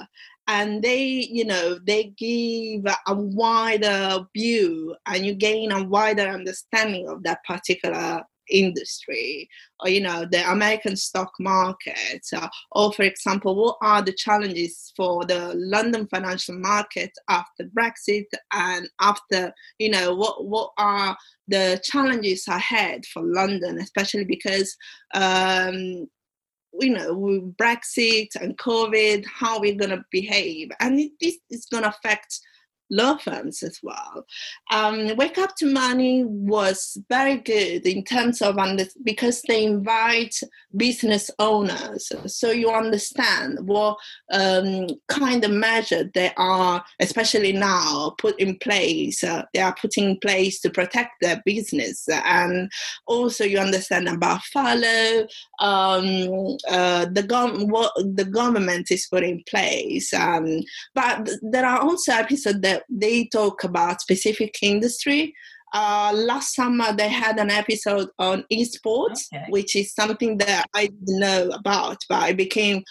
and 0.46 0.82
they 0.82 1.02
you 1.02 1.44
know 1.44 1.78
they 1.86 2.12
give 2.18 2.84
a 3.06 3.14
wider 3.14 4.18
view 4.36 4.94
and 5.06 5.24
you 5.24 5.34
gain 5.34 5.72
a 5.72 5.82
wider 5.82 6.28
understanding 6.28 7.08
of 7.08 7.22
that 7.22 7.42
particular 7.44 8.22
industry 8.50 9.48
or 9.80 9.88
you 9.88 10.00
know 10.00 10.26
the 10.30 10.50
american 10.50 10.96
stock 10.96 11.32
market 11.40 12.20
or 12.72 12.92
for 12.92 13.02
example 13.02 13.54
what 13.54 13.76
are 13.82 14.02
the 14.02 14.12
challenges 14.12 14.92
for 14.96 15.24
the 15.24 15.52
london 15.56 16.06
financial 16.08 16.56
market 16.58 17.10
after 17.28 17.64
brexit 17.76 18.26
and 18.52 18.88
after 19.00 19.52
you 19.78 19.90
know 19.90 20.14
what 20.14 20.44
what 20.44 20.70
are 20.78 21.16
the 21.48 21.80
challenges 21.82 22.46
ahead 22.48 23.04
for 23.06 23.22
london 23.22 23.78
especially 23.78 24.24
because 24.24 24.76
um, 25.14 26.06
you 26.80 26.90
know, 26.90 27.52
Brexit 27.56 28.34
and 28.40 28.58
COVID, 28.58 29.24
how 29.26 29.60
we're 29.60 29.76
going 29.76 29.90
to 29.90 30.04
behave. 30.10 30.70
And 30.80 30.98
this 31.20 31.38
is 31.50 31.66
going 31.66 31.84
to 31.84 31.90
affect 31.90 32.40
law 32.90 33.16
firms 33.16 33.62
as 33.62 33.80
well. 33.82 34.26
Um, 34.70 35.16
Wake 35.16 35.38
Up 35.38 35.56
to 35.56 35.66
Money 35.66 36.24
was 36.24 36.98
very 37.08 37.36
good 37.36 37.86
in 37.86 38.04
terms 38.04 38.42
of 38.42 38.58
under, 38.58 38.84
because 39.02 39.42
they 39.42 39.64
invite 39.64 40.34
business 40.76 41.30
owners, 41.38 42.10
so 42.26 42.50
you 42.50 42.70
understand 42.70 43.58
what 43.66 43.96
um, 44.32 44.88
kind 45.08 45.44
of 45.44 45.50
measure 45.50 46.10
they 46.14 46.32
are, 46.36 46.84
especially 47.00 47.52
now, 47.52 48.14
put 48.18 48.38
in 48.40 48.58
place. 48.58 49.22
Uh, 49.22 49.44
they 49.54 49.60
are 49.60 49.74
putting 49.80 50.10
in 50.10 50.18
place 50.18 50.60
to 50.60 50.70
protect 50.70 51.12
their 51.20 51.40
business, 51.44 52.08
and 52.08 52.70
also 53.06 53.44
you 53.44 53.58
understand 53.58 54.08
about 54.08 54.42
follow 54.44 55.26
um, 55.60 56.56
uh, 56.68 57.06
the 57.06 57.24
gov- 57.26 57.68
what 57.68 57.92
the 57.96 58.24
government 58.24 58.90
is 58.90 59.06
putting 59.06 59.36
in 59.36 59.44
place. 59.48 60.12
Um, 60.12 60.60
but 60.94 61.30
there 61.42 61.66
are 61.66 61.80
also 61.80 62.12
episodes 62.12 62.60
that 62.60 62.73
they 62.88 63.26
talk 63.26 63.64
about 63.64 64.00
specific 64.00 64.56
industry. 64.62 65.34
Uh, 65.72 66.12
last 66.14 66.54
summer 66.54 66.92
they 66.92 67.08
had 67.08 67.38
an 67.38 67.50
episode 67.50 68.08
on 68.18 68.44
esports, 68.52 69.26
okay. 69.34 69.46
which 69.48 69.74
is 69.74 69.92
something 69.92 70.38
that 70.38 70.66
I 70.74 70.86
didn't 70.86 71.20
know 71.20 71.50
about, 71.50 71.98
but 72.08 72.22
I 72.22 72.32
became 72.32 72.84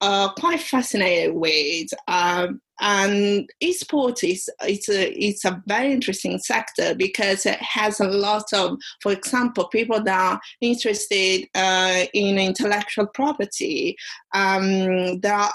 uh, 0.00 0.32
quite 0.34 0.60
fascinated 0.60 1.34
with. 1.34 1.88
Um, 2.06 2.60
and 2.80 3.48
esports 3.62 4.28
is 4.28 4.48
it's 4.62 4.88
a 4.88 5.10
it's 5.12 5.44
a 5.44 5.62
very 5.66 5.92
interesting 5.92 6.38
sector 6.38 6.94
because 6.94 7.46
it 7.46 7.60
has 7.60 8.00
a 8.00 8.08
lot 8.08 8.44
of, 8.52 8.76
for 9.00 9.12
example, 9.12 9.68
people 9.68 10.02
that 10.02 10.20
are 10.20 10.40
interested 10.60 11.46
uh, 11.54 12.04
in 12.12 12.38
intellectual 12.38 13.06
property. 13.06 13.96
Um, 14.34 15.20
there 15.20 15.34
are 15.34 15.52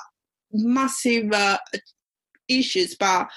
massive 0.53 1.31
uh, 1.31 1.57
issues, 2.49 2.95
but 2.95 3.27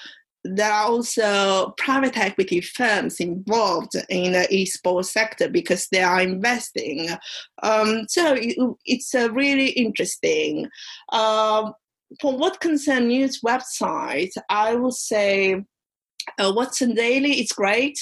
there 0.43 0.71
are 0.71 0.87
also 0.87 1.73
private 1.77 2.17
equity 2.17 2.59
firms 2.59 3.19
involved 3.19 3.95
in 4.09 4.33
the 4.33 4.47
esports 4.51 5.05
sector 5.05 5.47
because 5.47 5.87
they 5.87 6.01
are 6.01 6.21
investing. 6.21 7.09
Um, 7.61 8.05
so 8.09 8.33
it, 8.33 8.57
it's 8.85 9.15
uh, 9.15 9.31
really 9.31 9.69
interesting. 9.69 10.67
Uh, 11.09 11.71
for 12.19 12.37
what 12.37 12.59
concerns 12.59 13.07
news 13.07 13.41
websites, 13.41 14.33
I 14.49 14.75
would 14.75 14.93
say 14.93 15.63
uh, 16.39 16.53
Watson 16.55 16.93
Daily 16.93 17.39
is 17.39 17.51
great 17.51 17.97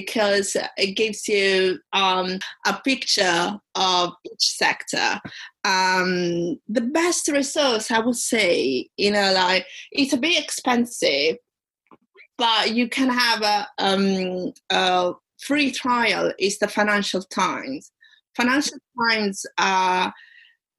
because 0.00 0.56
it 0.76 0.96
gives 0.96 1.26
you 1.28 1.78
um, 1.92 2.38
a 2.66 2.74
picture 2.84 3.58
of 3.74 4.12
each 4.24 4.56
sector. 4.56 5.20
Um, 5.64 6.58
the 6.68 6.82
best 6.92 7.28
resource, 7.28 7.90
I 7.90 7.98
would 7.98 8.16
say, 8.16 8.88
you 8.96 9.10
know, 9.10 9.32
like 9.34 9.66
it's 9.90 10.12
a 10.12 10.18
bit 10.18 10.42
expensive, 10.42 11.36
but 12.36 12.74
you 12.74 12.88
can 12.88 13.10
have 13.10 13.42
a, 13.42 13.68
um, 13.78 14.52
a 14.70 15.12
free 15.40 15.70
trial 15.72 16.32
is 16.38 16.58
the 16.58 16.68
Financial 16.68 17.22
Times. 17.22 17.90
Financial 18.36 18.78
Times 19.10 19.44
uh, 19.58 20.10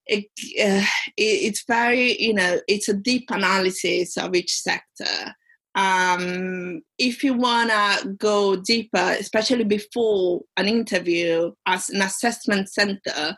it, 0.06 0.26
uh, 0.64 0.86
it, 1.18 1.38
it's 1.48 1.66
very 1.68 2.20
you 2.20 2.34
know 2.34 2.60
it's 2.68 2.90
a 2.90 2.94
deep 2.94 3.30
analysis 3.30 4.18
of 4.18 4.34
each 4.34 4.54
sector 4.54 5.36
um, 5.76 6.82
if 6.98 7.24
you 7.24 7.34
want 7.34 7.70
to 7.70 8.14
go 8.18 8.56
deeper 8.56 9.16
especially 9.20 9.64
before 9.64 10.42
an 10.58 10.68
interview 10.68 11.52
as 11.66 11.90
an 11.90 12.02
assessment 12.02 12.70
center 12.70 13.36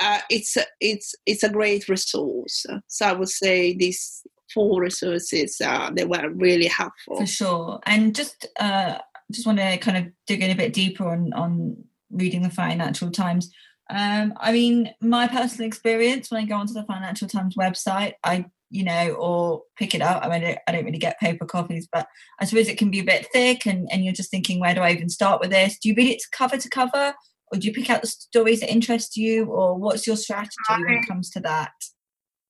uh, 0.00 0.18
it's 0.30 0.56
a, 0.56 0.64
it's 0.80 1.14
it's 1.26 1.44
a 1.44 1.48
great 1.48 1.88
resource. 1.88 2.66
So 2.88 3.06
i 3.06 3.12
would 3.12 3.28
say 3.28 3.74
these 3.74 4.26
four 4.52 4.82
resources 4.82 5.60
uh, 5.64 5.90
they 5.94 6.04
were 6.04 6.28
really 6.30 6.66
helpful. 6.66 7.18
For 7.18 7.26
sure. 7.26 7.80
And 7.86 8.14
just 8.14 8.46
uh 8.60 8.98
just 9.30 9.46
want 9.46 9.58
to 9.58 9.78
kind 9.78 9.96
of 9.96 10.12
dig 10.26 10.42
in 10.42 10.50
a 10.50 10.56
bit 10.56 10.72
deeper 10.72 11.08
on 11.08 11.32
on 11.32 11.76
reading 12.10 12.42
the 12.42 12.50
financial 12.50 13.10
times. 13.10 13.50
Um, 13.90 14.34
I 14.38 14.52
mean, 14.52 14.94
my 15.00 15.26
personal 15.26 15.66
experience 15.66 16.30
when 16.30 16.42
I 16.42 16.46
go 16.46 16.56
onto 16.56 16.72
the 16.72 16.84
Financial 16.84 17.28
Times 17.28 17.56
website, 17.56 18.14
I 18.24 18.46
you 18.72 18.82
know, 18.82 19.10
or 19.12 19.62
pick 19.76 19.94
it 19.94 20.00
up. 20.00 20.24
I 20.24 20.28
mean, 20.28 20.56
I 20.66 20.72
don't, 20.72 20.84
really 20.84 20.98
get 20.98 21.20
paper 21.20 21.44
copies, 21.44 21.86
but 21.92 22.06
I 22.40 22.46
suppose 22.46 22.68
it 22.68 22.78
can 22.78 22.90
be 22.90 23.00
a 23.00 23.04
bit 23.04 23.26
thick, 23.32 23.66
and 23.66 23.86
and 23.92 24.04
you're 24.04 24.14
just 24.14 24.30
thinking, 24.30 24.58
where 24.58 24.74
do 24.74 24.80
I 24.80 24.92
even 24.92 25.08
start 25.08 25.40
with 25.40 25.50
this? 25.50 25.78
Do 25.78 25.88
you 25.88 25.94
read 25.94 26.10
it 26.10 26.22
cover 26.32 26.56
to 26.56 26.68
cover, 26.68 27.14
or 27.52 27.58
do 27.58 27.66
you 27.68 27.72
pick 27.72 27.90
out 27.90 28.00
the 28.00 28.08
stories 28.08 28.60
that 28.60 28.72
interest 28.72 29.16
you, 29.16 29.44
or 29.46 29.76
what's 29.76 30.06
your 30.06 30.16
strategy 30.16 30.56
when 30.68 30.94
it 30.94 31.06
comes 31.06 31.30
to 31.30 31.40
that? 31.40 31.72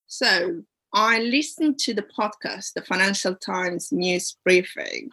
So 0.07 0.63
I 0.95 1.21
listened 1.21 1.79
to 1.81 1.95
the 1.95 2.07
podcast, 2.19 2.75
the 2.75 2.83
Financial 2.83 3.35
Times 3.35 3.91
news 3.91 4.37
briefing, 4.45 5.11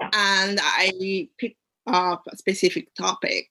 yeah. 0.00 0.10
and 0.12 0.58
I 0.62 1.28
picked 1.38 1.58
up 1.86 2.22
a 2.30 2.36
specific 2.36 2.94
topic 2.94 3.46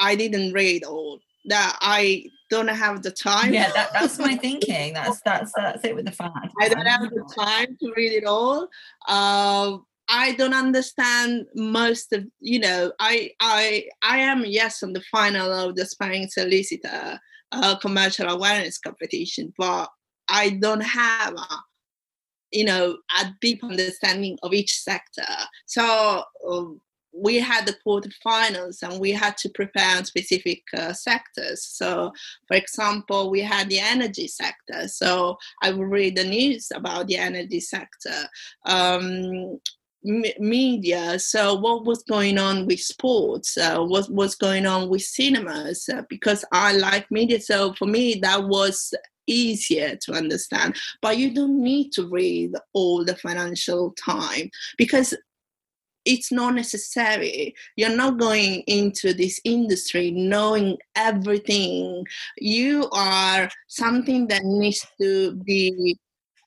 I 0.00 0.14
didn't 0.14 0.52
read 0.52 0.84
all 0.84 1.20
that. 1.46 1.78
I 1.80 2.26
don't 2.50 2.68
have 2.68 3.02
the 3.02 3.10
time. 3.10 3.54
Yeah, 3.54 3.70
that, 3.72 3.92
that's 3.92 4.18
my 4.18 4.36
thinking. 4.36 4.94
That's 4.94 5.20
that's 5.22 5.52
that's 5.56 5.84
it 5.84 5.94
with 5.94 6.06
the 6.06 6.12
fact. 6.12 6.52
I 6.60 6.68
don't 6.68 6.86
have 6.86 7.02
the 7.02 7.34
time 7.38 7.76
to 7.80 7.92
read 7.96 8.12
it 8.12 8.24
all. 8.24 8.68
Uh, 9.08 9.78
I 10.08 10.32
don't 10.32 10.54
understand 10.54 11.46
most 11.54 12.12
of 12.12 12.24
you 12.40 12.58
know. 12.58 12.92
I 12.98 13.30
I 13.40 13.84
I 14.02 14.18
am 14.18 14.44
yes 14.44 14.82
on 14.82 14.92
the 14.92 15.02
final 15.12 15.52
of 15.52 15.76
the 15.76 15.82
Aspiring 15.82 16.28
Solicitor 16.28 17.20
uh, 17.52 17.76
commercial 17.76 18.28
awareness 18.28 18.78
competition, 18.78 19.52
but 19.56 19.88
I 20.28 20.50
don't 20.50 20.82
have. 20.82 21.34
A, 21.34 21.46
you 22.52 22.64
know 22.64 22.98
a 23.20 23.26
deep 23.40 23.62
understanding 23.62 24.36
of 24.42 24.52
each 24.52 24.76
sector 24.76 25.22
so 25.66 26.24
um, 26.48 26.80
we 27.12 27.36
had 27.38 27.66
the 27.66 27.76
quarterfinals 27.84 28.82
and 28.82 29.00
we 29.00 29.10
had 29.10 29.36
to 29.38 29.48
prepare 29.50 29.96
on 29.96 30.04
specific 30.04 30.62
uh, 30.76 30.92
sectors. 30.92 31.64
So, 31.64 32.12
for 32.46 32.56
example, 32.56 33.30
we 33.30 33.40
had 33.40 33.68
the 33.68 33.80
energy 33.80 34.28
sector. 34.28 34.88
So 34.88 35.36
I 35.62 35.72
would 35.72 35.90
read 35.90 36.16
the 36.16 36.24
news 36.24 36.70
about 36.74 37.08
the 37.08 37.16
energy 37.16 37.60
sector. 37.60 38.28
Um, 38.64 39.58
media 40.02 41.18
so 41.18 41.54
what 41.56 41.84
was 41.84 42.02
going 42.04 42.38
on 42.38 42.64
with 42.64 42.80
sports 42.80 43.58
uh, 43.58 43.78
what 43.80 44.08
was 44.10 44.34
going 44.34 44.64
on 44.64 44.88
with 44.88 45.02
cinemas 45.02 45.90
uh, 45.92 46.00
because 46.08 46.42
i 46.52 46.72
like 46.72 47.10
media 47.10 47.38
so 47.38 47.74
for 47.74 47.84
me 47.84 48.14
that 48.14 48.42
was 48.42 48.94
easier 49.26 49.96
to 49.96 50.12
understand 50.12 50.74
but 51.02 51.18
you 51.18 51.34
don't 51.34 51.62
need 51.62 51.92
to 51.92 52.08
read 52.08 52.50
all 52.72 53.04
the 53.04 53.14
financial 53.16 53.92
time 53.92 54.48
because 54.78 55.14
it's 56.10 56.32
not 56.32 56.56
necessary. 56.56 57.54
You're 57.76 57.96
not 57.96 58.18
going 58.18 58.62
into 58.66 59.14
this 59.14 59.40
industry 59.44 60.10
knowing 60.10 60.76
everything. 60.96 62.04
You 62.36 62.88
are 62.92 63.48
something 63.68 64.26
that 64.26 64.42
needs 64.44 64.84
to 65.00 65.36
be 65.36 65.96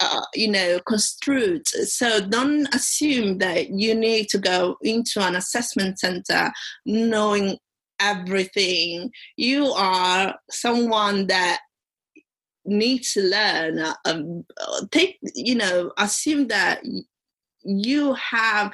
uh, 0.01 0.21
you 0.33 0.49
know 0.49 0.79
construed 0.85 1.65
so 1.67 2.19
don't 2.19 2.67
assume 2.73 3.37
that 3.37 3.69
you 3.69 3.93
need 3.93 4.27
to 4.27 4.39
go 4.39 4.75
into 4.81 5.21
an 5.21 5.35
assessment 5.35 5.99
center 5.99 6.51
knowing 6.85 7.57
everything 7.99 9.11
you 9.37 9.67
are 9.67 10.35
someone 10.49 11.27
that 11.27 11.59
needs 12.65 13.13
to 13.13 13.21
learn 13.21 13.79
um, 14.05 14.43
take 14.91 15.19
you 15.35 15.55
know 15.55 15.91
assume 15.97 16.47
that 16.47 16.81
you 17.63 18.13
have 18.15 18.73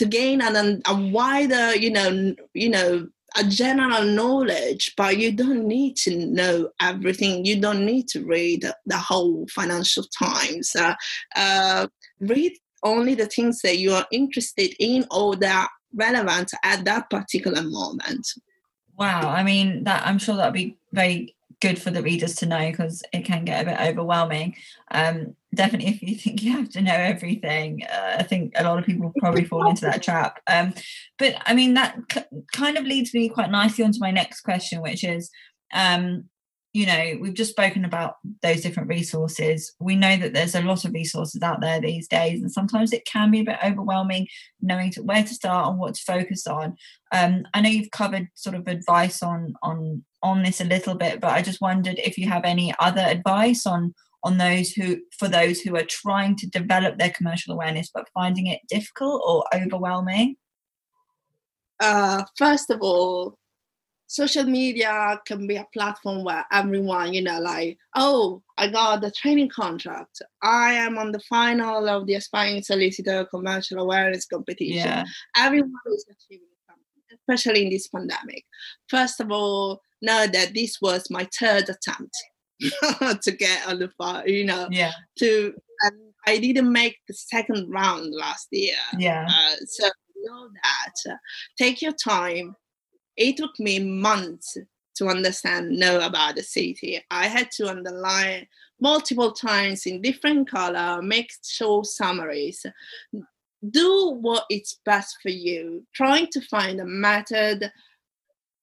to 0.00 0.06
gain 0.06 0.40
an, 0.40 0.80
a 0.86 0.96
wider, 0.96 1.76
you 1.76 1.90
know, 1.90 2.34
you 2.54 2.70
know, 2.70 3.06
a 3.36 3.44
general 3.44 4.02
knowledge, 4.02 4.94
but 4.96 5.18
you 5.18 5.30
don't 5.30 5.66
need 5.66 5.94
to 5.94 6.16
know 6.16 6.70
everything. 6.80 7.44
You 7.44 7.60
don't 7.60 7.84
need 7.84 8.08
to 8.08 8.24
read 8.24 8.64
the 8.86 8.96
whole 8.96 9.46
Financial 9.48 10.04
Times. 10.04 10.74
Uh, 10.74 10.94
uh, 11.36 11.86
read 12.18 12.52
only 12.82 13.14
the 13.14 13.26
things 13.26 13.60
that 13.60 13.76
you 13.76 13.92
are 13.92 14.06
interested 14.10 14.74
in 14.78 15.06
or 15.10 15.36
that 15.36 15.68
relevant 15.94 16.50
at 16.64 16.86
that 16.86 17.10
particular 17.10 17.62
moment. 17.62 18.26
Wow, 18.98 19.28
I 19.28 19.42
mean 19.42 19.84
that 19.84 20.06
I'm 20.06 20.18
sure 20.18 20.36
that'd 20.36 20.54
be 20.54 20.78
very 20.92 21.34
good 21.60 21.80
for 21.80 21.90
the 21.90 22.02
readers 22.02 22.34
to 22.36 22.46
know 22.46 22.70
because 22.70 23.02
it 23.12 23.24
can 23.24 23.44
get 23.44 23.62
a 23.62 23.70
bit 23.70 23.80
overwhelming. 23.80 24.56
Um, 24.90 25.36
definitely, 25.54 25.88
if 25.90 26.02
you 26.02 26.14
think 26.16 26.42
you 26.42 26.52
have 26.52 26.70
to 26.70 26.80
know 26.80 26.94
everything, 26.94 27.82
uh, 27.84 28.16
I 28.18 28.22
think 28.22 28.52
a 28.56 28.64
lot 28.64 28.78
of 28.78 28.86
people 28.86 29.12
probably 29.18 29.44
fall 29.44 29.68
into 29.68 29.82
that 29.82 30.02
trap. 30.02 30.40
Um, 30.46 30.74
but 31.18 31.36
I 31.46 31.54
mean, 31.54 31.74
that 31.74 31.96
c- 32.12 32.22
kind 32.52 32.76
of 32.76 32.84
leads 32.84 33.14
me 33.14 33.28
quite 33.28 33.50
nicely 33.50 33.84
onto 33.84 33.98
my 34.00 34.10
next 34.10 34.40
question, 34.40 34.82
which 34.82 35.04
is 35.04 35.30
um, 35.72 36.24
you 36.72 36.86
know, 36.86 37.18
we've 37.20 37.34
just 37.34 37.50
spoken 37.50 37.84
about 37.84 38.16
those 38.42 38.60
different 38.60 38.88
resources. 38.88 39.74
We 39.80 39.96
know 39.96 40.16
that 40.16 40.32
there's 40.32 40.54
a 40.54 40.62
lot 40.62 40.84
of 40.84 40.92
resources 40.92 41.42
out 41.42 41.60
there 41.60 41.80
these 41.80 42.06
days, 42.06 42.40
and 42.40 42.52
sometimes 42.52 42.92
it 42.92 43.04
can 43.06 43.32
be 43.32 43.40
a 43.40 43.44
bit 43.44 43.58
overwhelming 43.64 44.28
knowing 44.60 44.92
to, 44.92 45.02
where 45.02 45.24
to 45.24 45.34
start 45.34 45.68
and 45.68 45.78
what 45.78 45.94
to 45.94 46.02
focus 46.04 46.46
on. 46.46 46.76
Um, 47.12 47.44
I 47.54 47.60
know 47.60 47.70
you've 47.70 47.90
covered 47.90 48.28
sort 48.34 48.54
of 48.54 48.68
advice 48.68 49.22
on 49.22 49.54
on 49.62 50.04
on 50.22 50.42
this 50.42 50.60
a 50.60 50.64
little 50.64 50.94
bit, 50.94 51.20
but 51.20 51.32
I 51.32 51.42
just 51.42 51.60
wondered 51.60 51.98
if 51.98 52.16
you 52.16 52.28
have 52.28 52.44
any 52.44 52.72
other 52.78 53.02
advice 53.02 53.66
on 53.66 53.94
on 54.22 54.38
those 54.38 54.70
who 54.70 54.98
for 55.18 55.28
those 55.28 55.60
who 55.60 55.74
are 55.76 55.84
trying 55.84 56.36
to 56.36 56.46
develop 56.46 56.98
their 56.98 57.10
commercial 57.10 57.54
awareness 57.54 57.90
but 57.92 58.08
finding 58.12 58.46
it 58.46 58.60
difficult 58.68 59.22
or 59.26 59.44
overwhelming. 59.54 60.36
Uh, 61.80 62.22
first 62.36 62.68
of 62.70 62.80
all, 62.82 63.38
social 64.10 64.42
media 64.42 65.20
can 65.24 65.46
be 65.46 65.54
a 65.54 65.68
platform 65.72 66.24
where 66.24 66.44
everyone, 66.50 67.14
you 67.14 67.22
know, 67.22 67.38
like, 67.38 67.78
oh, 67.94 68.42
I 68.58 68.66
got 68.66 69.02
the 69.02 69.12
training 69.12 69.50
contract. 69.50 70.20
I 70.42 70.72
am 70.72 70.98
on 70.98 71.12
the 71.12 71.20
final 71.20 71.88
of 71.88 72.08
the 72.08 72.14
Aspiring 72.14 72.64
Solicitor 72.64 73.24
Commercial 73.26 73.78
Awareness 73.78 74.26
Competition. 74.26 74.78
Yeah. 74.78 75.04
Everyone 75.36 75.70
is 75.94 76.04
achieving 76.10 76.48
something, 76.66 77.18
especially 77.20 77.66
in 77.66 77.70
this 77.70 77.86
pandemic. 77.86 78.44
First 78.88 79.20
of 79.20 79.30
all, 79.30 79.80
know 80.02 80.26
that 80.26 80.54
this 80.54 80.78
was 80.82 81.08
my 81.08 81.28
third 81.38 81.68
attempt 81.68 82.16
to 83.22 83.30
get 83.30 83.68
on 83.68 83.78
the 83.78 83.90
file, 83.96 84.26
you 84.26 84.44
know, 84.44 84.66
yeah. 84.72 84.90
to, 85.20 85.54
and 85.82 85.94
I 86.26 86.38
didn't 86.38 86.72
make 86.72 86.96
the 87.06 87.14
second 87.14 87.70
round 87.70 88.12
last 88.12 88.48
year. 88.50 88.74
Yeah. 88.98 89.24
Uh, 89.28 89.54
so 89.68 89.88
know 90.24 90.48
that. 90.64 91.16
Take 91.56 91.80
your 91.80 91.92
time 91.92 92.56
it 93.20 93.36
took 93.36 93.60
me 93.60 93.78
months 93.78 94.56
to 94.96 95.06
understand 95.06 95.78
know 95.78 96.00
about 96.00 96.36
the 96.36 96.42
city. 96.42 97.00
I 97.10 97.28
had 97.28 97.50
to 97.52 97.68
underline 97.68 98.46
multiple 98.80 99.32
times 99.32 99.84
in 99.86 100.00
different 100.00 100.50
color, 100.50 101.02
make 101.02 101.30
short 101.44 101.86
summaries. 101.86 102.64
Do 103.68 104.18
what 104.20 104.46
is 104.50 104.78
best 104.86 105.18
for 105.22 105.28
you. 105.28 105.86
Trying 105.94 106.28
to 106.28 106.40
find 106.40 106.80
a 106.80 106.86
method 106.86 107.70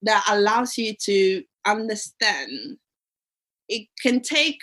that 0.02 0.26
allows 0.28 0.76
you 0.78 0.96
to 1.02 1.44
understand. 1.66 2.78
It 3.70 3.88
can 4.02 4.22
take 4.22 4.62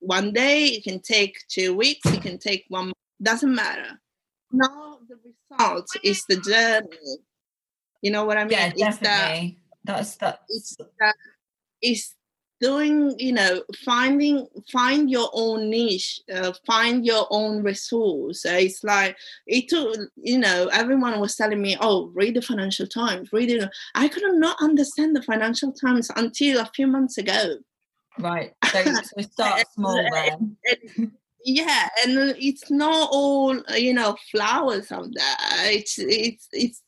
one 0.00 0.32
day, 0.32 0.64
it 0.64 0.82
can 0.82 1.00
take 1.00 1.38
two 1.48 1.76
weeks, 1.76 2.12
it 2.12 2.22
can 2.22 2.38
take 2.38 2.64
one 2.68 2.92
doesn't 3.22 3.54
matter. 3.54 4.00
Now 4.50 4.98
the 5.08 5.16
result 5.24 5.86
is 6.02 6.24
the 6.28 6.40
journey 6.40 7.18
you 8.02 8.10
know 8.10 8.24
what 8.24 8.36
I 8.36 8.44
mean? 8.44 8.52
Yeah, 8.52 8.70
definitely. 8.70 9.58
That's 9.84 10.16
that. 10.16 10.40
It's 10.48 10.76
that. 11.00 11.14
It's 11.80 12.14
doing. 12.60 13.14
You 13.18 13.32
know, 13.32 13.62
finding 13.84 14.46
find 14.70 15.10
your 15.10 15.30
own 15.32 15.70
niche. 15.70 16.20
Uh, 16.32 16.52
find 16.66 17.06
your 17.06 17.26
own 17.30 17.62
resource. 17.62 18.44
Uh, 18.44 18.58
it's 18.58 18.84
like 18.84 19.16
it 19.46 19.68
took. 19.68 19.96
You 20.16 20.38
know, 20.38 20.68
everyone 20.72 21.18
was 21.20 21.36
telling 21.36 21.62
me, 21.62 21.76
"Oh, 21.80 22.10
read 22.14 22.34
the 22.34 22.42
Financial 22.42 22.86
Times. 22.86 23.32
Read 23.32 23.50
it." 23.50 23.68
I 23.94 24.08
could 24.08 24.24
not 24.34 24.56
understand 24.60 25.16
the 25.16 25.22
Financial 25.22 25.72
Times 25.72 26.10
until 26.16 26.60
a 26.60 26.70
few 26.74 26.86
months 26.86 27.18
ago. 27.18 27.56
Right. 28.18 28.52
So, 28.72 28.82
so 28.82 29.22
start 29.22 29.64
small 29.74 30.02
then. 30.12 30.56
yeah 31.44 31.88
and 32.04 32.34
it's 32.38 32.70
not 32.70 33.08
all 33.12 33.60
you 33.76 33.92
know 33.92 34.16
flowers 34.30 34.90
out 34.92 35.08
there 35.12 35.72
it's 35.72 35.98
it's 35.98 36.48
it's 36.52 36.82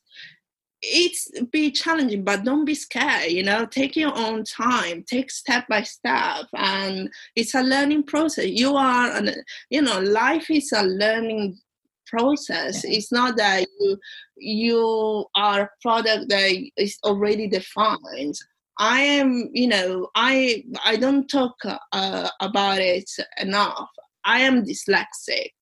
it's 0.87 1.29
be 1.51 1.71
challenging 1.71 2.23
but 2.25 2.45
don't 2.45 2.65
be 2.65 2.75
scared 2.75 3.31
you 3.31 3.43
know 3.43 3.65
take 3.65 3.97
your 3.97 4.17
own 4.17 4.45
time 4.45 5.03
take 5.07 5.31
step 5.31 5.67
by 5.69 5.83
step 5.83 6.47
and 6.57 7.11
it's 7.37 7.55
a 7.55 7.63
learning 7.63 8.03
process. 8.05 8.47
You 8.47 8.77
are 8.77 9.11
an, 9.13 9.31
you 9.71 9.83
know 9.83 10.01
life 10.01 10.51
is 10.51 10.73
a 10.73 10.83
learning 10.83 11.59
process. 12.07 12.85
Yeah. 12.85 12.97
it's 12.97 13.13
not 13.13 13.37
that 13.37 13.67
you 13.81 13.99
you 14.37 15.27
are 15.35 15.63
a 15.63 15.71
product 15.83 16.29
that 16.29 16.53
is 16.77 16.99
already 17.05 17.49
defined. 17.49 18.35
I 18.79 19.01
am 19.01 19.51
you 19.53 19.69
know 19.69 20.09
i 20.17 20.65
i 20.85 20.97
don't 20.97 21.29
talk 21.29 21.55
uh, 21.93 22.29
about 22.41 22.79
it 22.79 23.11
enough. 23.41 23.89
I 24.25 24.41
am 24.41 24.65
dyslexic. 24.65 25.55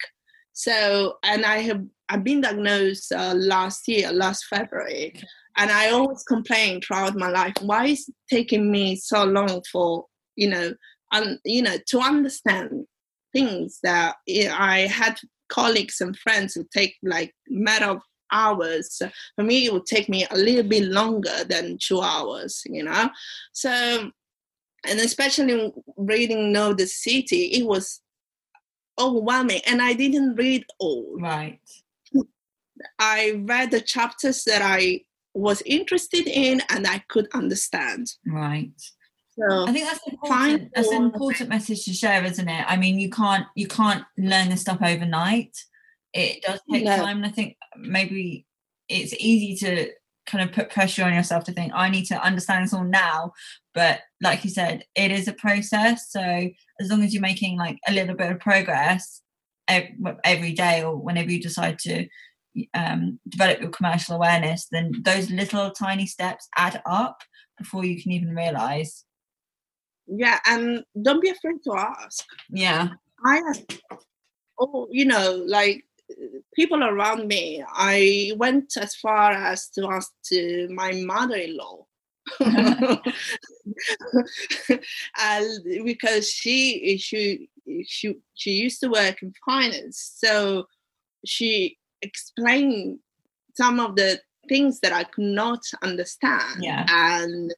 So 0.53 1.17
and 1.23 1.45
i 1.45 1.59
have 1.59 1.83
I've 2.13 2.25
been 2.25 2.43
diagnosed 2.43 3.11
uh, 3.13 3.35
last 3.35 3.89
year, 3.89 4.13
last 4.13 4.45
February, 4.45 5.15
and 5.57 5.71
I 5.71 5.91
always 5.91 6.23
complain 6.25 6.81
throughout 6.81 7.17
my 7.17 7.29
life, 7.29 7.55
why 7.63 7.87
is 7.87 8.09
it 8.09 8.15
taking 8.31 8.71
me 8.71 8.97
so 8.97 9.25
long 9.25 9.63
for 9.71 10.07
you 10.37 10.49
know, 10.49 10.75
and 11.13 11.39
you 11.45 11.63
know, 11.63 11.77
to 11.89 12.01
understand 12.01 12.87
things 13.33 13.79
that 13.83 14.17
I 14.29 14.81
had 14.93 15.19
colleagues 15.49 16.01
and 16.01 16.17
friends 16.19 16.55
who 16.55 16.67
take 16.73 16.97
like 17.03 17.35
matter 17.49 17.87
of 17.87 18.03
hours. 18.31 19.01
For 19.37 19.45
me, 19.45 19.67
it 19.67 19.73
would 19.73 19.87
take 19.87 20.09
me 20.09 20.27
a 20.31 20.37
little 20.37 20.63
bit 20.63 20.85
longer 20.85 21.45
than 21.49 21.79
two 21.81 22.01
hours, 22.01 22.63
you 22.67 22.83
know. 22.83 23.11
So, 23.53 24.11
and 24.87 25.01
especially 25.01 25.73
reading 25.97 26.53
Know 26.53 26.73
the 26.73 26.87
City, 26.87 27.47
it 27.53 27.67
was 27.67 28.01
overwhelming, 28.99 29.61
and 29.67 29.83
I 29.83 29.93
didn't 29.93 30.37
read 30.37 30.65
all. 30.79 31.17
Right. 31.21 31.61
I 32.99 33.43
read 33.45 33.71
the 33.71 33.81
chapters 33.81 34.45
that 34.45 34.63
I 34.63 35.03
was 35.35 35.63
interested 35.63 36.27
in 36.27 36.63
and 36.69 36.87
I 36.87 37.03
could 37.09 37.29
understand. 37.33 38.13
Right. 38.27 38.73
So 39.39 39.65
I 39.65 39.73
think 39.73 39.87
that's 39.87 40.07
important. 40.07 40.71
That's 40.75 40.91
an 40.91 41.05
important 41.05 41.49
message 41.49 41.85
to 41.87 41.95
share, 41.95 42.23
isn't 42.25 42.49
it? 42.49 42.65
I 42.69 42.77
mean, 42.77 42.99
you 42.99 43.09
can't 43.09 43.47
you 43.55 43.67
can't 43.67 44.05
learn 44.19 44.51
this 44.51 44.61
stuff 44.61 44.79
overnight. 44.83 45.57
It 46.13 46.43
does 46.43 46.61
take 46.71 46.85
no. 46.85 46.97
time, 46.97 47.19
and 47.19 47.27
I 47.27 47.31
think 47.31 47.57
maybe 47.79 48.47
it's 48.89 49.15
easy 49.15 49.57
to 49.67 49.91
kind 50.27 50.47
of 50.47 50.55
put 50.55 50.71
pressure 50.71 51.05
on 51.05 51.15
yourself 51.15 51.45
to 51.45 51.53
think 51.53 51.73
I 51.75 51.89
need 51.89 52.05
to 52.07 52.23
understand 52.23 52.65
this 52.65 52.75
all 52.75 52.85
now. 52.85 53.33
But 53.75 54.01
like 54.21 54.45
you 54.45 54.51
said, 54.51 54.85
it 54.95 55.11
is 55.11 55.27
a 55.29 55.33
process. 55.33 56.11
So 56.11 56.21
as 56.21 56.91
long 56.91 57.03
as 57.03 57.15
you're 57.15 57.23
making 57.23 57.57
like 57.57 57.79
a 57.89 57.93
little 57.93 58.15
bit 58.15 58.31
of 58.31 58.39
progress 58.39 59.23
every 59.67 60.53
day, 60.53 60.83
or 60.83 60.97
whenever 60.97 61.31
you 61.31 61.41
decide 61.41 61.79
to 61.81 62.07
um, 62.75 63.19
develop 63.29 63.61
your 63.61 63.71
commercial 63.71 64.17
awareness, 64.17 64.67
then 64.71 64.93
those 65.05 65.31
little 65.31 65.71
tiny 65.71 66.07
steps 66.07 66.49
add 66.57 66.83
up 66.87 67.23
before 67.59 67.85
you 67.85 68.01
can 68.01 68.13
even 68.13 68.35
realize. 68.35 69.05
Yeah, 70.07 70.39
and 70.47 70.85
don't 71.01 71.23
be 71.23 71.31
afraid 71.31 71.63
to 71.65 71.75
ask. 71.77 72.25
Yeah. 72.51 72.89
I, 73.25 73.41
oh, 74.59 74.89
you 74.91 75.05
know, 75.05 75.43
like 75.47 75.85
people 76.55 76.83
around 76.83 77.29
me, 77.29 77.65
I 77.69 78.33
went 78.37 78.77
as 78.79 78.95
far 78.97 79.33
as 79.33 79.69
to 79.71 79.89
ask 79.89 80.13
to 80.27 80.69
my 80.71 80.93
mother-in-law. 80.93 81.87
and 85.19 85.49
because 85.85 86.31
she 86.31 86.97
she 86.97 87.49
she 87.85 88.15
she 88.35 88.51
used 88.53 88.79
to 88.79 88.89
work 88.89 89.21
in 89.23 89.33
finance 89.45 90.13
so 90.19 90.65
she 91.27 91.77
explain 92.03 92.99
some 93.55 93.81
of 93.81 93.97
the 93.97 94.21
things 94.49 94.81
that 94.81 94.93
I 94.93 95.05
could 95.05 95.25
not 95.25 95.61
understand. 95.83 96.63
Yeah. 96.63 96.85
And 96.89 97.55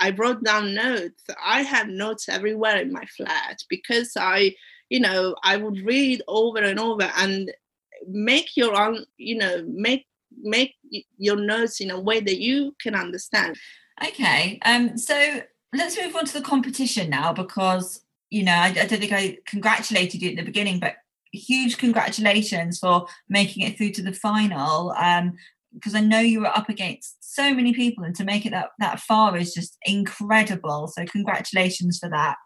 I 0.00 0.10
wrote 0.10 0.42
down 0.42 0.74
notes. 0.74 1.22
I 1.44 1.62
have 1.62 1.88
notes 1.88 2.28
everywhere 2.28 2.76
in 2.80 2.92
my 2.92 3.04
flat 3.16 3.62
because 3.68 4.12
I, 4.16 4.54
you 4.88 5.00
know, 5.00 5.36
I 5.42 5.56
would 5.56 5.84
read 5.84 6.22
over 6.28 6.58
and 6.58 6.78
over 6.78 7.10
and 7.16 7.52
make 8.08 8.56
your 8.56 8.80
own, 8.80 9.04
you 9.16 9.36
know, 9.36 9.64
make 9.66 10.06
make 10.42 10.74
your 11.18 11.36
notes 11.36 11.80
in 11.80 11.90
a 11.90 12.00
way 12.00 12.18
that 12.18 12.40
you 12.40 12.74
can 12.80 12.94
understand. 12.94 13.56
Okay. 14.04 14.58
Um 14.64 14.96
so 14.96 15.42
let's 15.74 15.96
move 15.96 16.16
on 16.16 16.24
to 16.26 16.32
the 16.32 16.42
competition 16.42 17.10
now 17.10 17.32
because 17.32 18.04
you 18.30 18.42
know 18.42 18.52
I, 18.52 18.66
I 18.68 18.86
don't 18.86 18.98
think 18.98 19.12
I 19.12 19.38
congratulated 19.46 20.20
you 20.20 20.30
at 20.30 20.36
the 20.36 20.42
beginning, 20.42 20.80
but 20.80 20.96
huge 21.32 21.78
congratulations 21.78 22.78
for 22.78 23.06
making 23.28 23.66
it 23.66 23.76
through 23.76 23.90
to 23.92 24.02
the 24.02 24.12
final. 24.12 24.92
Um, 24.92 25.34
because 25.74 25.94
I 25.94 26.00
know 26.00 26.20
you 26.20 26.40
were 26.40 26.58
up 26.58 26.68
against 26.68 27.34
so 27.34 27.54
many 27.54 27.72
people, 27.72 28.04
and 28.04 28.14
to 28.16 28.24
make 28.24 28.44
it 28.44 28.50
that 28.50 28.70
that 28.78 29.00
far 29.00 29.36
is 29.36 29.54
just 29.54 29.76
incredible. 29.86 30.86
So 30.88 31.04
congratulations 31.06 31.98
for 31.98 32.10
that. 32.10 32.36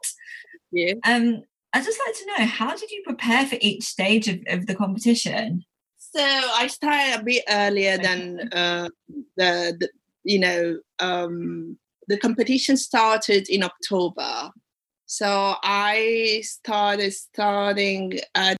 Yeah. 0.71 0.95
Um, 1.05 1.43
I'd 1.73 1.85
just 1.85 2.01
like 2.07 2.15
to 2.15 2.27
know 2.27 2.47
how 2.47 2.77
did 2.77 2.91
you 2.91 3.03
prepare 3.05 3.47
for 3.47 3.59
each 3.61 3.85
stage 3.85 4.29
of, 4.29 4.39
of 4.49 4.67
the 4.67 4.75
competition? 4.75 5.65
So 5.99 6.23
I 6.23 6.69
started 6.69 7.21
a 7.21 7.25
bit 7.25 7.45
earlier 7.49 7.99
than 7.99 8.49
uh, 8.53 8.89
the, 9.37 9.77
the, 9.79 9.89
you 10.25 10.39
know 10.39 10.79
um, 10.99 11.79
the 12.09 12.19
competition 12.19 12.77
started 12.77 13.49
in 13.49 13.63
October. 13.63 14.51
So 15.07 15.55
I 15.63 16.43
started 16.45 17.13
starting 17.13 18.21
at 18.35 18.57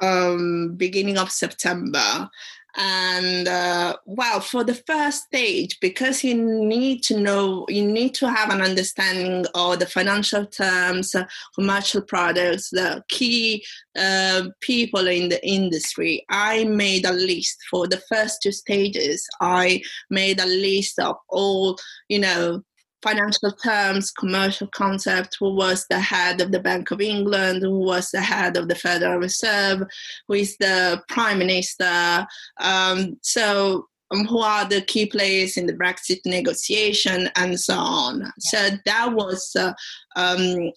um, 0.00 0.74
beginning 0.76 1.18
of 1.18 1.30
September. 1.30 2.28
And 2.74 3.48
uh, 3.48 3.96
well, 4.06 4.40
for 4.40 4.64
the 4.64 4.74
first 4.74 5.24
stage, 5.24 5.78
because 5.80 6.24
you 6.24 6.34
need 6.34 7.02
to 7.02 7.20
know, 7.20 7.66
you 7.68 7.86
need 7.86 8.14
to 8.14 8.30
have 8.30 8.50
an 8.50 8.62
understanding 8.62 9.44
of 9.54 9.78
the 9.78 9.86
financial 9.86 10.46
terms, 10.46 11.14
uh, 11.14 11.26
commercial 11.54 12.00
products, 12.00 12.70
the 12.70 13.04
key 13.08 13.62
uh, 13.94 14.44
people 14.60 15.06
in 15.06 15.28
the 15.28 15.46
industry. 15.46 16.24
I 16.30 16.64
made 16.64 17.04
a 17.04 17.12
list 17.12 17.58
for 17.70 17.86
the 17.86 18.00
first 18.08 18.40
two 18.42 18.52
stages. 18.52 19.26
I 19.40 19.82
made 20.08 20.40
a 20.40 20.46
list 20.46 20.98
of 20.98 21.16
all, 21.28 21.76
you 22.08 22.20
know, 22.20 22.62
financial 23.02 23.52
terms, 23.52 24.10
commercial 24.10 24.68
concept, 24.68 25.36
who 25.40 25.54
was 25.54 25.86
the 25.88 26.00
head 26.00 26.40
of 26.40 26.52
the 26.52 26.60
Bank 26.60 26.90
of 26.90 27.00
England, 27.00 27.62
who 27.62 27.78
was 27.78 28.10
the 28.10 28.20
head 28.20 28.56
of 28.56 28.68
the 28.68 28.74
Federal 28.74 29.18
Reserve, 29.18 29.82
who 30.28 30.34
is 30.34 30.56
the 30.58 31.02
Prime 31.08 31.38
Minister. 31.38 32.26
Um, 32.60 33.18
so 33.22 33.88
um, 34.12 34.26
who 34.26 34.40
are 34.40 34.68
the 34.68 34.82
key 34.82 35.06
players 35.06 35.56
in 35.56 35.66
the 35.66 35.72
Brexit 35.72 36.20
negotiation 36.26 37.30
and 37.36 37.58
so 37.58 37.74
on. 37.74 38.20
Yeah. 38.20 38.30
So 38.38 38.76
that 38.84 39.12
was 39.12 39.56
uh, 39.58 39.72
um, 40.16 40.70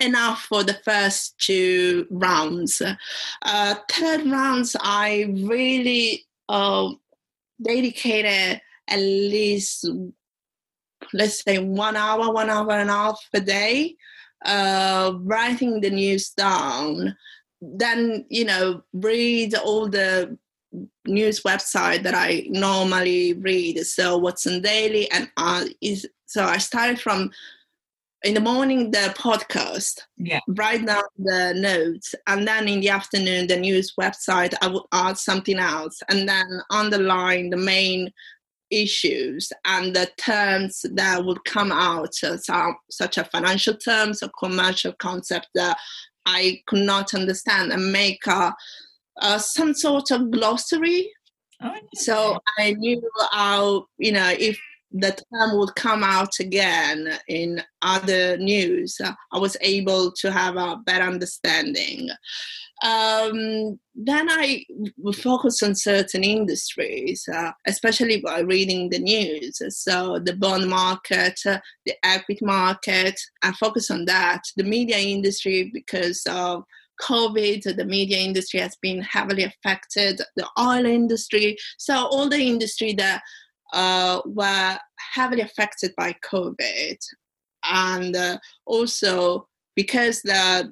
enough 0.00 0.42
for 0.42 0.62
the 0.62 0.78
first 0.84 1.38
two 1.38 2.06
rounds. 2.10 2.82
Uh, 3.42 3.74
third 3.90 4.26
rounds, 4.26 4.76
I 4.80 5.26
really 5.44 6.24
uh, 6.48 6.90
dedicated 7.62 8.60
at 8.88 8.98
least 8.98 9.86
let's 11.12 11.42
say 11.42 11.58
one 11.58 11.96
hour, 11.96 12.32
one 12.32 12.50
hour 12.50 12.72
and 12.72 12.90
a 12.90 12.92
half 12.92 13.20
a 13.34 13.40
day, 13.40 13.96
uh, 14.44 15.12
writing 15.20 15.80
the 15.80 15.90
news 15.90 16.30
down. 16.30 17.16
Then, 17.60 18.26
you 18.28 18.44
know, 18.44 18.82
read 18.92 19.54
all 19.54 19.88
the 19.88 20.38
news 21.06 21.42
website 21.42 22.02
that 22.02 22.14
I 22.14 22.46
normally 22.50 23.34
read. 23.34 23.78
So 23.86 24.18
Watson 24.18 24.62
Daily 24.62 25.10
and 25.10 25.30
uh, 25.36 25.66
is 25.80 26.08
so 26.26 26.44
I 26.44 26.58
started 26.58 27.00
from 27.00 27.30
in 28.24 28.34
the 28.34 28.40
morning 28.40 28.90
the 28.90 29.14
podcast, 29.16 30.00
yeah. 30.16 30.40
write 30.48 30.86
down 30.86 31.02
the 31.18 31.52
notes, 31.54 32.14
and 32.26 32.48
then 32.48 32.66
in 32.66 32.80
the 32.80 32.88
afternoon 32.88 33.46
the 33.46 33.56
news 33.56 33.94
website 34.00 34.54
I 34.62 34.68
would 34.68 34.82
add 34.92 35.18
something 35.18 35.58
else, 35.58 36.02
and 36.08 36.28
then 36.28 36.60
underline 36.70 37.50
the 37.50 37.58
main 37.58 38.12
issues 38.82 39.52
and 39.64 39.94
the 39.94 40.08
terms 40.18 40.84
that 40.94 41.24
would 41.24 41.44
come 41.44 41.72
out, 41.72 42.14
uh, 42.22 42.36
such 42.90 43.18
as 43.18 43.28
financial 43.28 43.76
terms 43.76 44.22
or 44.22 44.30
commercial 44.38 44.92
concept 44.98 45.48
that 45.54 45.76
I 46.26 46.62
could 46.66 46.84
not 46.84 47.14
understand, 47.14 47.72
and 47.72 47.92
make 47.92 48.26
a, 48.26 48.54
some 49.38 49.74
sort 49.74 50.10
of 50.10 50.30
glossary. 50.30 51.10
Oh, 51.62 51.74
so 51.94 52.38
I 52.58 52.72
knew 52.72 53.00
how, 53.30 53.86
you 53.98 54.12
know, 54.12 54.30
if 54.30 54.58
the 54.94 55.10
term 55.10 55.58
would 55.58 55.74
come 55.74 56.04
out 56.04 56.38
again 56.38 57.18
in 57.26 57.60
other 57.82 58.36
news, 58.36 58.96
I 59.00 59.38
was 59.38 59.56
able 59.60 60.12
to 60.12 60.30
have 60.30 60.56
a 60.56 60.76
better 60.86 61.04
understanding. 61.04 62.08
Um, 62.84 63.80
then 63.94 64.28
I 64.30 64.64
focus 65.14 65.62
on 65.62 65.74
certain 65.74 66.22
industries, 66.22 67.28
uh, 67.32 67.50
especially 67.66 68.20
by 68.20 68.40
reading 68.40 68.88
the 68.88 69.00
news. 69.00 69.60
So 69.70 70.20
the 70.20 70.36
bond 70.36 70.68
market, 70.68 71.40
uh, 71.44 71.58
the 71.86 71.94
equity 72.04 72.44
market, 72.44 73.18
I 73.42 73.52
focus 73.52 73.90
on 73.90 74.04
that. 74.04 74.42
The 74.56 74.64
media 74.64 74.98
industry 74.98 75.70
because 75.74 76.22
of 76.28 76.64
COVID, 77.00 77.76
the 77.76 77.84
media 77.84 78.18
industry 78.18 78.60
has 78.60 78.76
been 78.80 79.02
heavily 79.02 79.44
affected, 79.44 80.20
the 80.36 80.48
oil 80.58 80.86
industry. 80.86 81.56
So 81.78 81.94
all 81.94 82.28
the 82.28 82.38
industry 82.38 82.92
that 82.94 83.22
uh, 83.74 84.22
were 84.24 84.78
heavily 85.14 85.42
affected 85.42 85.92
by 85.96 86.14
COVID, 86.24 86.96
and 87.64 88.16
uh, 88.16 88.38
also 88.66 89.48
because 89.74 90.22
the 90.22 90.70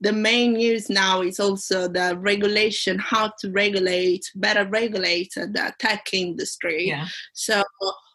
the 0.00 0.12
main 0.12 0.52
news 0.52 0.90
now 0.90 1.22
is 1.22 1.40
also 1.40 1.88
the 1.88 2.16
regulation, 2.18 2.98
how 2.98 3.32
to 3.40 3.50
regulate, 3.50 4.30
better 4.34 4.66
regulate 4.68 5.32
the 5.34 5.72
tech 5.78 6.08
industry. 6.12 6.88
Yeah. 6.88 7.06
So 7.32 7.62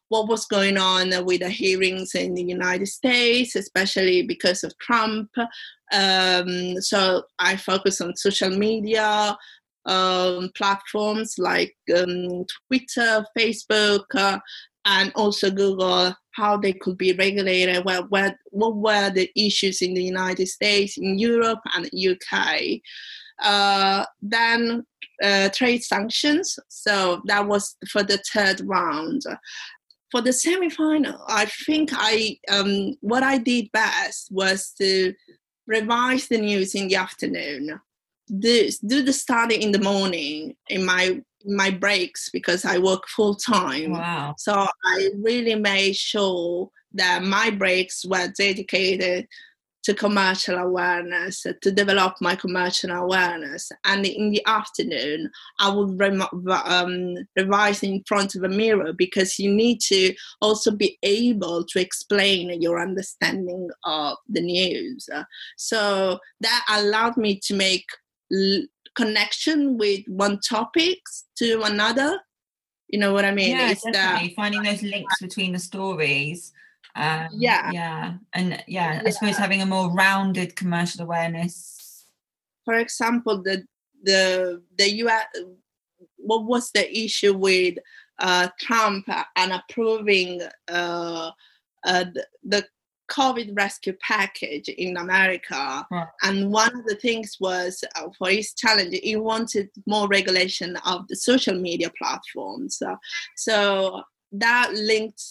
what 0.10 0.28
was 0.28 0.46
going 0.46 0.78
on 0.78 1.10
with 1.26 1.40
the 1.40 1.50
hearings 1.50 2.16
in 2.16 2.34
the 2.36 2.44
United 2.44 2.88
States, 2.88 3.56
especially 3.56 4.22
because 4.22 4.64
of 4.64 4.78
Trump. 4.78 5.30
Um, 5.92 6.82
so 6.82 7.24
I 7.40 7.56
focus 7.56 8.02
on 8.02 8.16
social 8.16 8.50
media 8.50 9.38
um, 9.86 10.52
platforms 10.56 11.36
like 11.38 11.76
um, 11.96 12.46
Twitter, 12.67 13.26
Facebook, 13.38 14.06
uh, 14.15 14.39
and 14.86 15.12
also 15.15 15.52
Google, 15.52 16.13
how 16.32 16.58
they 16.58 16.74
could 16.74 16.98
be 16.98 17.13
regulated, 17.13 17.86
what, 17.86 18.10
what, 18.10 18.36
what 18.50 18.76
were 18.76 19.10
the 19.10 19.30
issues 19.36 19.82
in 19.82 19.94
the 19.94 20.04
United 20.04 20.48
States, 20.48 20.98
in 20.98 21.20
Europe, 21.20 21.60
and 21.76 21.89
UK. 21.94 22.80
Uh, 23.41 24.06
then 24.22 24.86
uh, 25.24 25.50
trade 25.50 25.84
sanctions. 25.84 26.58
So 26.67 27.22
that 27.26 27.48
was 27.48 27.76
for 27.89 28.04
the 28.04 28.17
third 28.34 28.62
round. 28.63 29.24
For 30.12 30.22
the 30.22 30.34
semi-final, 30.34 31.24
I 31.28 31.46
think 31.46 31.91
I 31.94 32.38
um, 32.50 32.96
what 33.00 33.24
I 33.24 33.38
did 33.38 33.72
best 33.72 34.28
was 34.30 34.74
to 34.78 35.13
revise 35.67 36.28
the 36.28 36.38
news 36.38 36.76
in 36.76 36.89
the 36.89 36.96
afternoon, 36.96 37.80
do, 38.39 38.70
do 38.86 39.02
the 39.04 39.13
study 39.13 39.62
in 39.62 39.72
the 39.72 39.80
morning 39.80 40.56
in 40.70 40.86
my 40.86 41.22
my 41.44 41.72
breaks 41.72 42.30
because 42.30 42.65
I 42.65 42.78
work 42.78 43.08
full 43.08 43.36
time. 43.36 43.94
Wow. 43.94 44.36
So 44.38 44.54
I 44.54 45.10
really 45.17 45.56
made 45.56 45.96
sure 45.96 46.70
that 46.94 47.24
my 47.24 47.50
breaks 47.50 48.06
were 48.06 48.32
dedicated 48.38 49.28
to 49.84 49.96
commercial 49.96 50.58
awareness, 50.58 51.44
to 51.62 51.72
develop 51.72 52.13
my 52.22 52.36
commercial 52.36 52.91
awareness. 52.91 53.72
And 53.84 54.06
in 54.06 54.30
the 54.30 54.46
afternoon, 54.46 55.32
I 55.60 55.74
would 55.74 56.00
rem- 56.00 56.22
um, 56.22 57.15
revise 57.36 57.82
in 57.82 58.04
front 58.06 58.36
of 58.36 58.44
a 58.44 58.50
mirror 58.50 58.94
because 58.94 59.39
you 59.39 59.52
need 59.52 59.80
to 59.88 60.13
also 60.39 60.72
be 60.72 61.00
able 61.02 61.63
to 61.65 61.80
explain 61.80 62.62
your 62.62 62.80
understanding 62.80 63.70
of 63.84 64.17
the 64.30 64.41
news. 64.41 65.10
So 65.58 66.20
that 66.41 66.65
allowed 66.70 67.17
me 67.17 67.39
to 67.46 67.56
make 67.56 67.88
l- 68.34 68.65
connection 68.96 69.78
with 69.78 70.02
one 70.08 70.39
topic 70.39 71.00
to 71.38 71.62
another. 71.63 72.20
You 72.89 73.00
know 73.00 73.13
what 73.13 73.26
I 73.26 73.32
mean? 73.32 73.52
Yeah, 73.52 73.72
it's 73.72 73.84
definitely. 73.84 74.30
that 74.30 74.36
Finding 74.36 74.63
those 74.63 74.84
links 74.84 75.20
between 75.22 75.54
the 75.54 75.60
stories. 75.60 76.52
Um, 76.96 77.30
Yeah. 77.32 77.72
Yeah. 77.72 78.13
And 78.34 78.62
yeah, 78.67 79.02
I 79.06 79.10
suppose 79.12 79.38
having 79.38 79.62
a 79.62 79.65
more 79.65 79.91
rounded 79.94 80.56
commercial 80.56 81.04
awareness. 81.04 82.06
for 82.65 82.76
example, 82.76 83.41
the 83.41 83.65
the 84.04 84.62
the 84.78 84.89
US. 85.04 85.26
What 86.17 86.46
was 86.46 86.72
the 86.72 86.86
issue 87.06 87.34
with 87.34 87.78
uh, 88.20 88.50
Trump 88.60 89.08
and 89.36 89.52
approving 89.52 90.41
uh, 90.67 91.32
uh, 91.84 92.04
the, 92.13 92.28
the 92.44 92.65
COVID 93.12 93.58
rescue 93.58 93.93
package 94.02 94.69
in 94.69 94.97
America? 94.97 95.86
And 96.24 96.52
one 96.52 96.76
of 96.76 96.86
the 96.86 96.95
things 96.95 97.38
was 97.39 97.84
uh, 97.95 98.08
for 98.17 98.30
his 98.30 98.54
challenge, 98.54 98.97
he 99.04 99.15
wanted 99.15 99.69
more 99.86 100.08
regulation 100.08 100.78
of 100.86 101.08
the 101.08 101.15
social 101.15 101.56
media 101.56 101.91
platforms. 101.97 102.82
Uh, 102.82 102.95
so 103.36 104.02
that 104.32 104.74
linked 104.74 105.21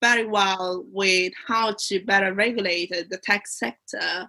very 0.00 0.26
well 0.26 0.84
with 0.92 1.32
how 1.46 1.74
to 1.86 2.04
better 2.04 2.32
regulate 2.34 2.90
the 2.90 3.20
tech 3.22 3.46
sector 3.46 4.28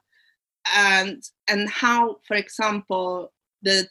and 0.76 1.24
and 1.48 1.70
how, 1.70 2.18
for 2.28 2.36
example, 2.36 3.32
the 3.62 3.88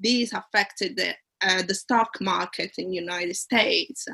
these 0.00 0.32
affected 0.32 0.96
the 0.96 1.14
uh, 1.42 1.62
the 1.62 1.74
stock 1.74 2.20
market 2.20 2.72
in 2.78 2.90
the 2.90 2.96
United 2.96 3.36
States. 3.36 4.06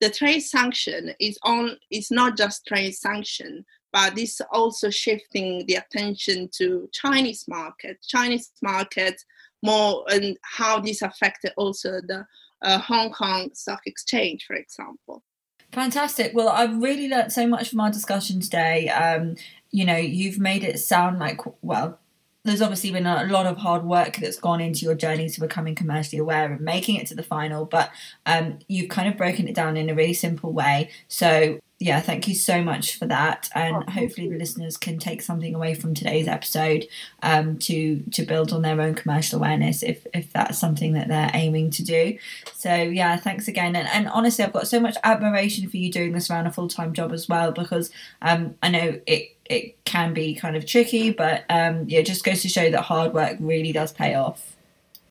The 0.00 0.10
trade 0.10 0.40
sanction 0.40 1.14
is 1.20 1.38
on 1.42 1.76
is 1.90 2.10
not 2.10 2.36
just 2.36 2.66
trade 2.66 2.94
sanction, 2.94 3.64
but 3.94 4.18
it's 4.18 4.40
also 4.50 4.90
shifting 4.90 5.64
the 5.68 5.76
attention 5.76 6.50
to 6.52 6.90
Chinese 6.92 7.46
market, 7.46 7.96
Chinese 8.02 8.50
market 8.60 9.22
more, 9.62 10.04
and 10.08 10.36
how 10.42 10.80
this 10.80 11.00
affected 11.00 11.52
also 11.56 12.00
the 12.08 12.26
uh, 12.62 12.78
Hong 12.78 13.12
Kong 13.12 13.50
Stock 13.54 13.82
Exchange, 13.86 14.46
for 14.46 14.56
example. 14.56 15.22
Fantastic. 15.70 16.32
Well, 16.34 16.48
I've 16.48 16.82
really 16.82 17.08
learnt 17.08 17.30
so 17.30 17.46
much 17.46 17.70
from 17.70 17.78
our 17.80 17.90
discussion 17.92 18.40
today. 18.40 18.88
Um, 18.88 19.36
you 19.70 19.84
know, 19.84 19.96
you've 19.96 20.40
made 20.40 20.64
it 20.64 20.80
sound 20.80 21.20
like, 21.20 21.40
well, 21.62 22.00
there's 22.44 22.60
obviously 22.60 22.90
been 22.90 23.06
a 23.06 23.24
lot 23.24 23.46
of 23.46 23.56
hard 23.56 23.84
work 23.84 24.16
that's 24.16 24.38
gone 24.38 24.60
into 24.60 24.84
your 24.84 24.94
journey 24.94 25.28
to 25.30 25.40
becoming 25.40 25.74
commercially 25.74 26.18
aware 26.18 26.52
and 26.52 26.60
making 26.60 26.96
it 26.96 27.06
to 27.06 27.14
the 27.14 27.22
final, 27.22 27.64
but 27.64 27.90
um, 28.26 28.58
you've 28.68 28.90
kind 28.90 29.08
of 29.08 29.16
broken 29.16 29.48
it 29.48 29.54
down 29.54 29.78
in 29.78 29.88
a 29.88 29.94
really 29.94 30.12
simple 30.12 30.52
way. 30.52 30.90
So, 31.08 31.58
yeah, 31.80 32.00
thank 32.00 32.28
you 32.28 32.34
so 32.34 32.62
much 32.62 32.98
for 32.98 33.06
that, 33.06 33.48
and 33.54 33.84
Oh, 33.88 33.90
hopefully 33.90 34.28
the 34.28 34.36
listeners 34.38 34.76
can 34.76 34.98
take 34.98 35.22
something 35.22 35.54
away 35.54 35.74
from 35.74 35.94
today's 35.94 36.28
episode 36.28 36.86
um, 37.22 37.58
to 37.60 38.02
to 38.12 38.24
build 38.24 38.52
on 38.52 38.62
their 38.62 38.80
own 38.80 38.94
commercial 38.94 39.38
awareness 39.38 39.82
if 39.82 40.06
if 40.14 40.32
that's 40.32 40.58
something 40.58 40.92
that 40.92 41.08
they're 41.08 41.30
aiming 41.34 41.70
to 41.70 41.82
do. 41.82 42.18
So 42.52 42.74
yeah, 42.74 43.16
thanks 43.16 43.48
again, 43.48 43.74
and, 43.74 43.88
and 43.88 44.08
honestly, 44.08 44.44
I've 44.44 44.52
got 44.52 44.68
so 44.68 44.80
much 44.80 44.96
admiration 45.02 45.68
for 45.68 45.76
you 45.78 45.90
doing 45.90 46.12
this 46.12 46.30
around 46.30 46.46
a 46.46 46.52
full 46.52 46.68
time 46.68 46.92
job 46.92 47.12
as 47.12 47.28
well 47.28 47.52
because 47.52 47.90
um, 48.22 48.54
I 48.62 48.68
know 48.70 49.00
it 49.06 49.33
it 49.46 49.84
can 49.84 50.14
be 50.14 50.34
kind 50.34 50.56
of 50.56 50.66
tricky, 50.66 51.10
but 51.10 51.44
um, 51.50 51.84
yeah, 51.88 52.00
it 52.00 52.06
just 52.06 52.24
goes 52.24 52.42
to 52.42 52.48
show 52.48 52.70
that 52.70 52.82
hard 52.82 53.12
work 53.14 53.36
really 53.40 53.72
does 53.72 53.92
pay 53.92 54.14
off. 54.14 54.56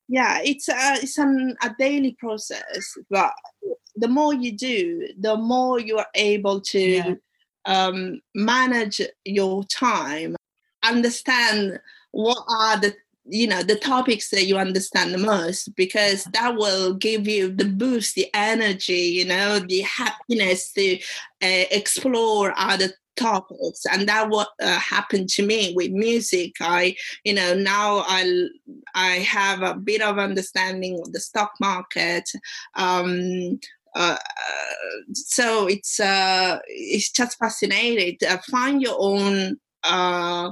yeah 0.07 0.39
it's 0.43 0.67
a, 0.69 0.73
it's 1.01 1.17
an, 1.17 1.55
a 1.63 1.73
daily 1.79 2.15
process 2.19 2.97
but 3.09 3.31
the 3.95 4.07
more 4.07 4.33
you 4.33 4.51
do 4.51 5.07
the 5.19 5.35
more 5.37 5.79
you 5.79 5.97
are 5.97 6.07
able 6.15 6.59
to 6.61 6.95
Yeah. 6.97 7.15
um, 7.65 8.19
manage 8.35 9.01
your 9.23 9.63
time 9.65 10.35
understand 10.83 11.79
what 12.11 12.43
are 12.49 12.79
the 12.79 12.93
you 13.25 13.47
know 13.47 13.63
the 13.63 13.77
topics 13.77 14.29
that 14.31 14.45
you 14.45 14.57
understand 14.57 15.13
the 15.13 15.17
most 15.17 15.73
because 15.77 16.25
that 16.25 16.55
will 16.55 16.93
give 16.93 17.25
you 17.25 17.49
the 17.49 17.63
boost 17.63 18.15
the 18.15 18.27
energy 18.33 18.93
you 19.17 19.23
know 19.25 19.59
the 19.59 19.79
happiness 19.81 20.73
to 20.73 20.95
uh, 21.41 21.65
explore 21.71 22.53
other 22.57 22.89
topics 23.15 23.85
and 23.91 24.07
that 24.07 24.29
what 24.29 24.49
uh, 24.61 24.79
happened 24.79 25.29
to 25.29 25.45
me 25.45 25.73
with 25.75 25.91
music. 25.91 26.53
I 26.59 26.95
you 27.23 27.33
know 27.33 27.53
now 27.53 28.03
i 28.07 28.47
i 28.95 29.11
have 29.17 29.61
a 29.61 29.73
bit 29.73 30.01
of 30.01 30.17
understanding 30.17 30.99
of 30.99 31.11
the 31.13 31.19
stock 31.19 31.51
market 31.59 32.29
um 32.75 33.59
uh, 33.95 34.17
so 35.13 35.67
it's 35.67 35.99
uh 35.99 36.57
it's 36.67 37.11
just 37.11 37.37
fascinating 37.37 38.17
uh, 38.27 38.37
find 38.49 38.81
your 38.81 38.95
own 38.97 39.55
uh 39.83 40.49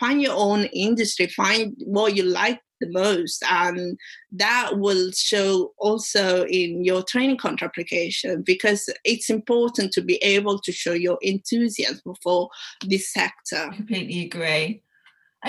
find 0.00 0.20
your 0.20 0.34
own 0.36 0.64
industry 0.72 1.28
find 1.28 1.74
what 1.84 2.16
you 2.16 2.24
like 2.24 2.60
the 2.80 2.90
most 2.90 3.42
and 3.50 3.98
that 4.32 4.78
will 4.78 5.10
show 5.12 5.72
also 5.78 6.44
in 6.46 6.84
your 6.84 7.02
training 7.02 7.36
contract 7.36 7.72
application 7.72 8.42
because 8.42 8.88
it's 9.04 9.30
important 9.30 9.92
to 9.92 10.02
be 10.02 10.16
able 10.16 10.58
to 10.58 10.72
show 10.72 10.92
your 10.92 11.18
enthusiasm 11.22 12.14
for 12.22 12.48
this 12.86 13.12
sector 13.12 13.68
I 13.70 13.76
completely 13.76 14.24
agree. 14.24 14.82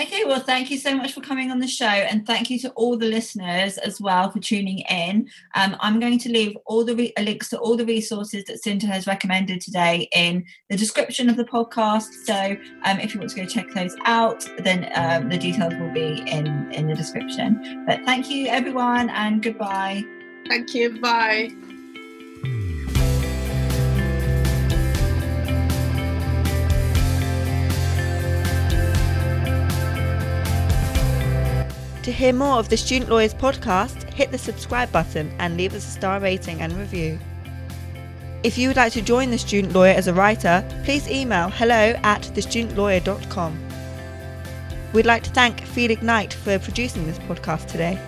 Okay, 0.00 0.24
well, 0.24 0.40
thank 0.40 0.70
you 0.70 0.78
so 0.78 0.96
much 0.96 1.12
for 1.12 1.20
coming 1.20 1.50
on 1.50 1.58
the 1.58 1.66
show, 1.66 1.84
and 1.84 2.26
thank 2.26 2.48
you 2.48 2.58
to 2.60 2.70
all 2.70 2.96
the 2.96 3.08
listeners 3.08 3.76
as 3.76 4.00
well 4.00 4.30
for 4.30 4.38
tuning 4.38 4.78
in. 4.90 5.28
Um, 5.54 5.76
I'm 5.80 6.00
going 6.00 6.18
to 6.20 6.30
leave 6.30 6.56
all 6.64 6.82
the 6.82 6.96
re- 6.96 7.12
links 7.20 7.50
to 7.50 7.58
all 7.58 7.76
the 7.76 7.84
resources 7.84 8.44
that 8.44 8.62
Sinta 8.64 8.84
has 8.84 9.06
recommended 9.06 9.60
today 9.60 10.08
in 10.16 10.46
the 10.70 10.78
description 10.78 11.28
of 11.28 11.36
the 11.36 11.44
podcast. 11.44 12.08
So, 12.24 12.56
um, 12.86 13.00
if 13.00 13.12
you 13.12 13.20
want 13.20 13.32
to 13.32 13.36
go 13.36 13.46
check 13.46 13.66
those 13.74 13.94
out, 14.06 14.48
then 14.60 14.90
um, 14.94 15.28
the 15.28 15.36
details 15.36 15.74
will 15.74 15.92
be 15.92 16.22
in 16.26 16.72
in 16.72 16.86
the 16.86 16.94
description. 16.94 17.84
But 17.86 18.02
thank 18.06 18.30
you, 18.30 18.46
everyone, 18.46 19.10
and 19.10 19.42
goodbye. 19.42 20.04
thank 20.48 20.74
you 20.74 20.98
bye 21.00 21.50
To 32.02 32.10
hear 32.10 32.32
more 32.32 32.58
of 32.58 32.68
the 32.68 32.76
Student 32.76 33.10
Lawyers 33.10 33.32
podcast, 33.32 34.12
hit 34.12 34.32
the 34.32 34.38
subscribe 34.38 34.90
button 34.90 35.32
and 35.38 35.56
leave 35.56 35.72
us 35.72 35.86
a 35.86 35.90
star 35.90 36.18
rating 36.18 36.60
and 36.60 36.72
review. 36.72 37.16
If 38.42 38.58
you 38.58 38.66
would 38.68 38.76
like 38.76 38.92
to 38.94 39.02
join 39.02 39.30
the 39.30 39.38
Student 39.38 39.72
Lawyer 39.72 39.92
as 39.92 40.08
a 40.08 40.14
writer, 40.14 40.68
please 40.84 41.08
email 41.08 41.48
hello 41.48 41.94
at 42.02 42.22
thestudentlawyer.com. 42.22 43.68
We'd 44.92 45.06
like 45.06 45.22
to 45.22 45.30
thank 45.30 45.62
Felix 45.62 46.02
Knight 46.02 46.34
for 46.34 46.58
producing 46.58 47.06
this 47.06 47.20
podcast 47.20 47.68
today. 47.68 48.00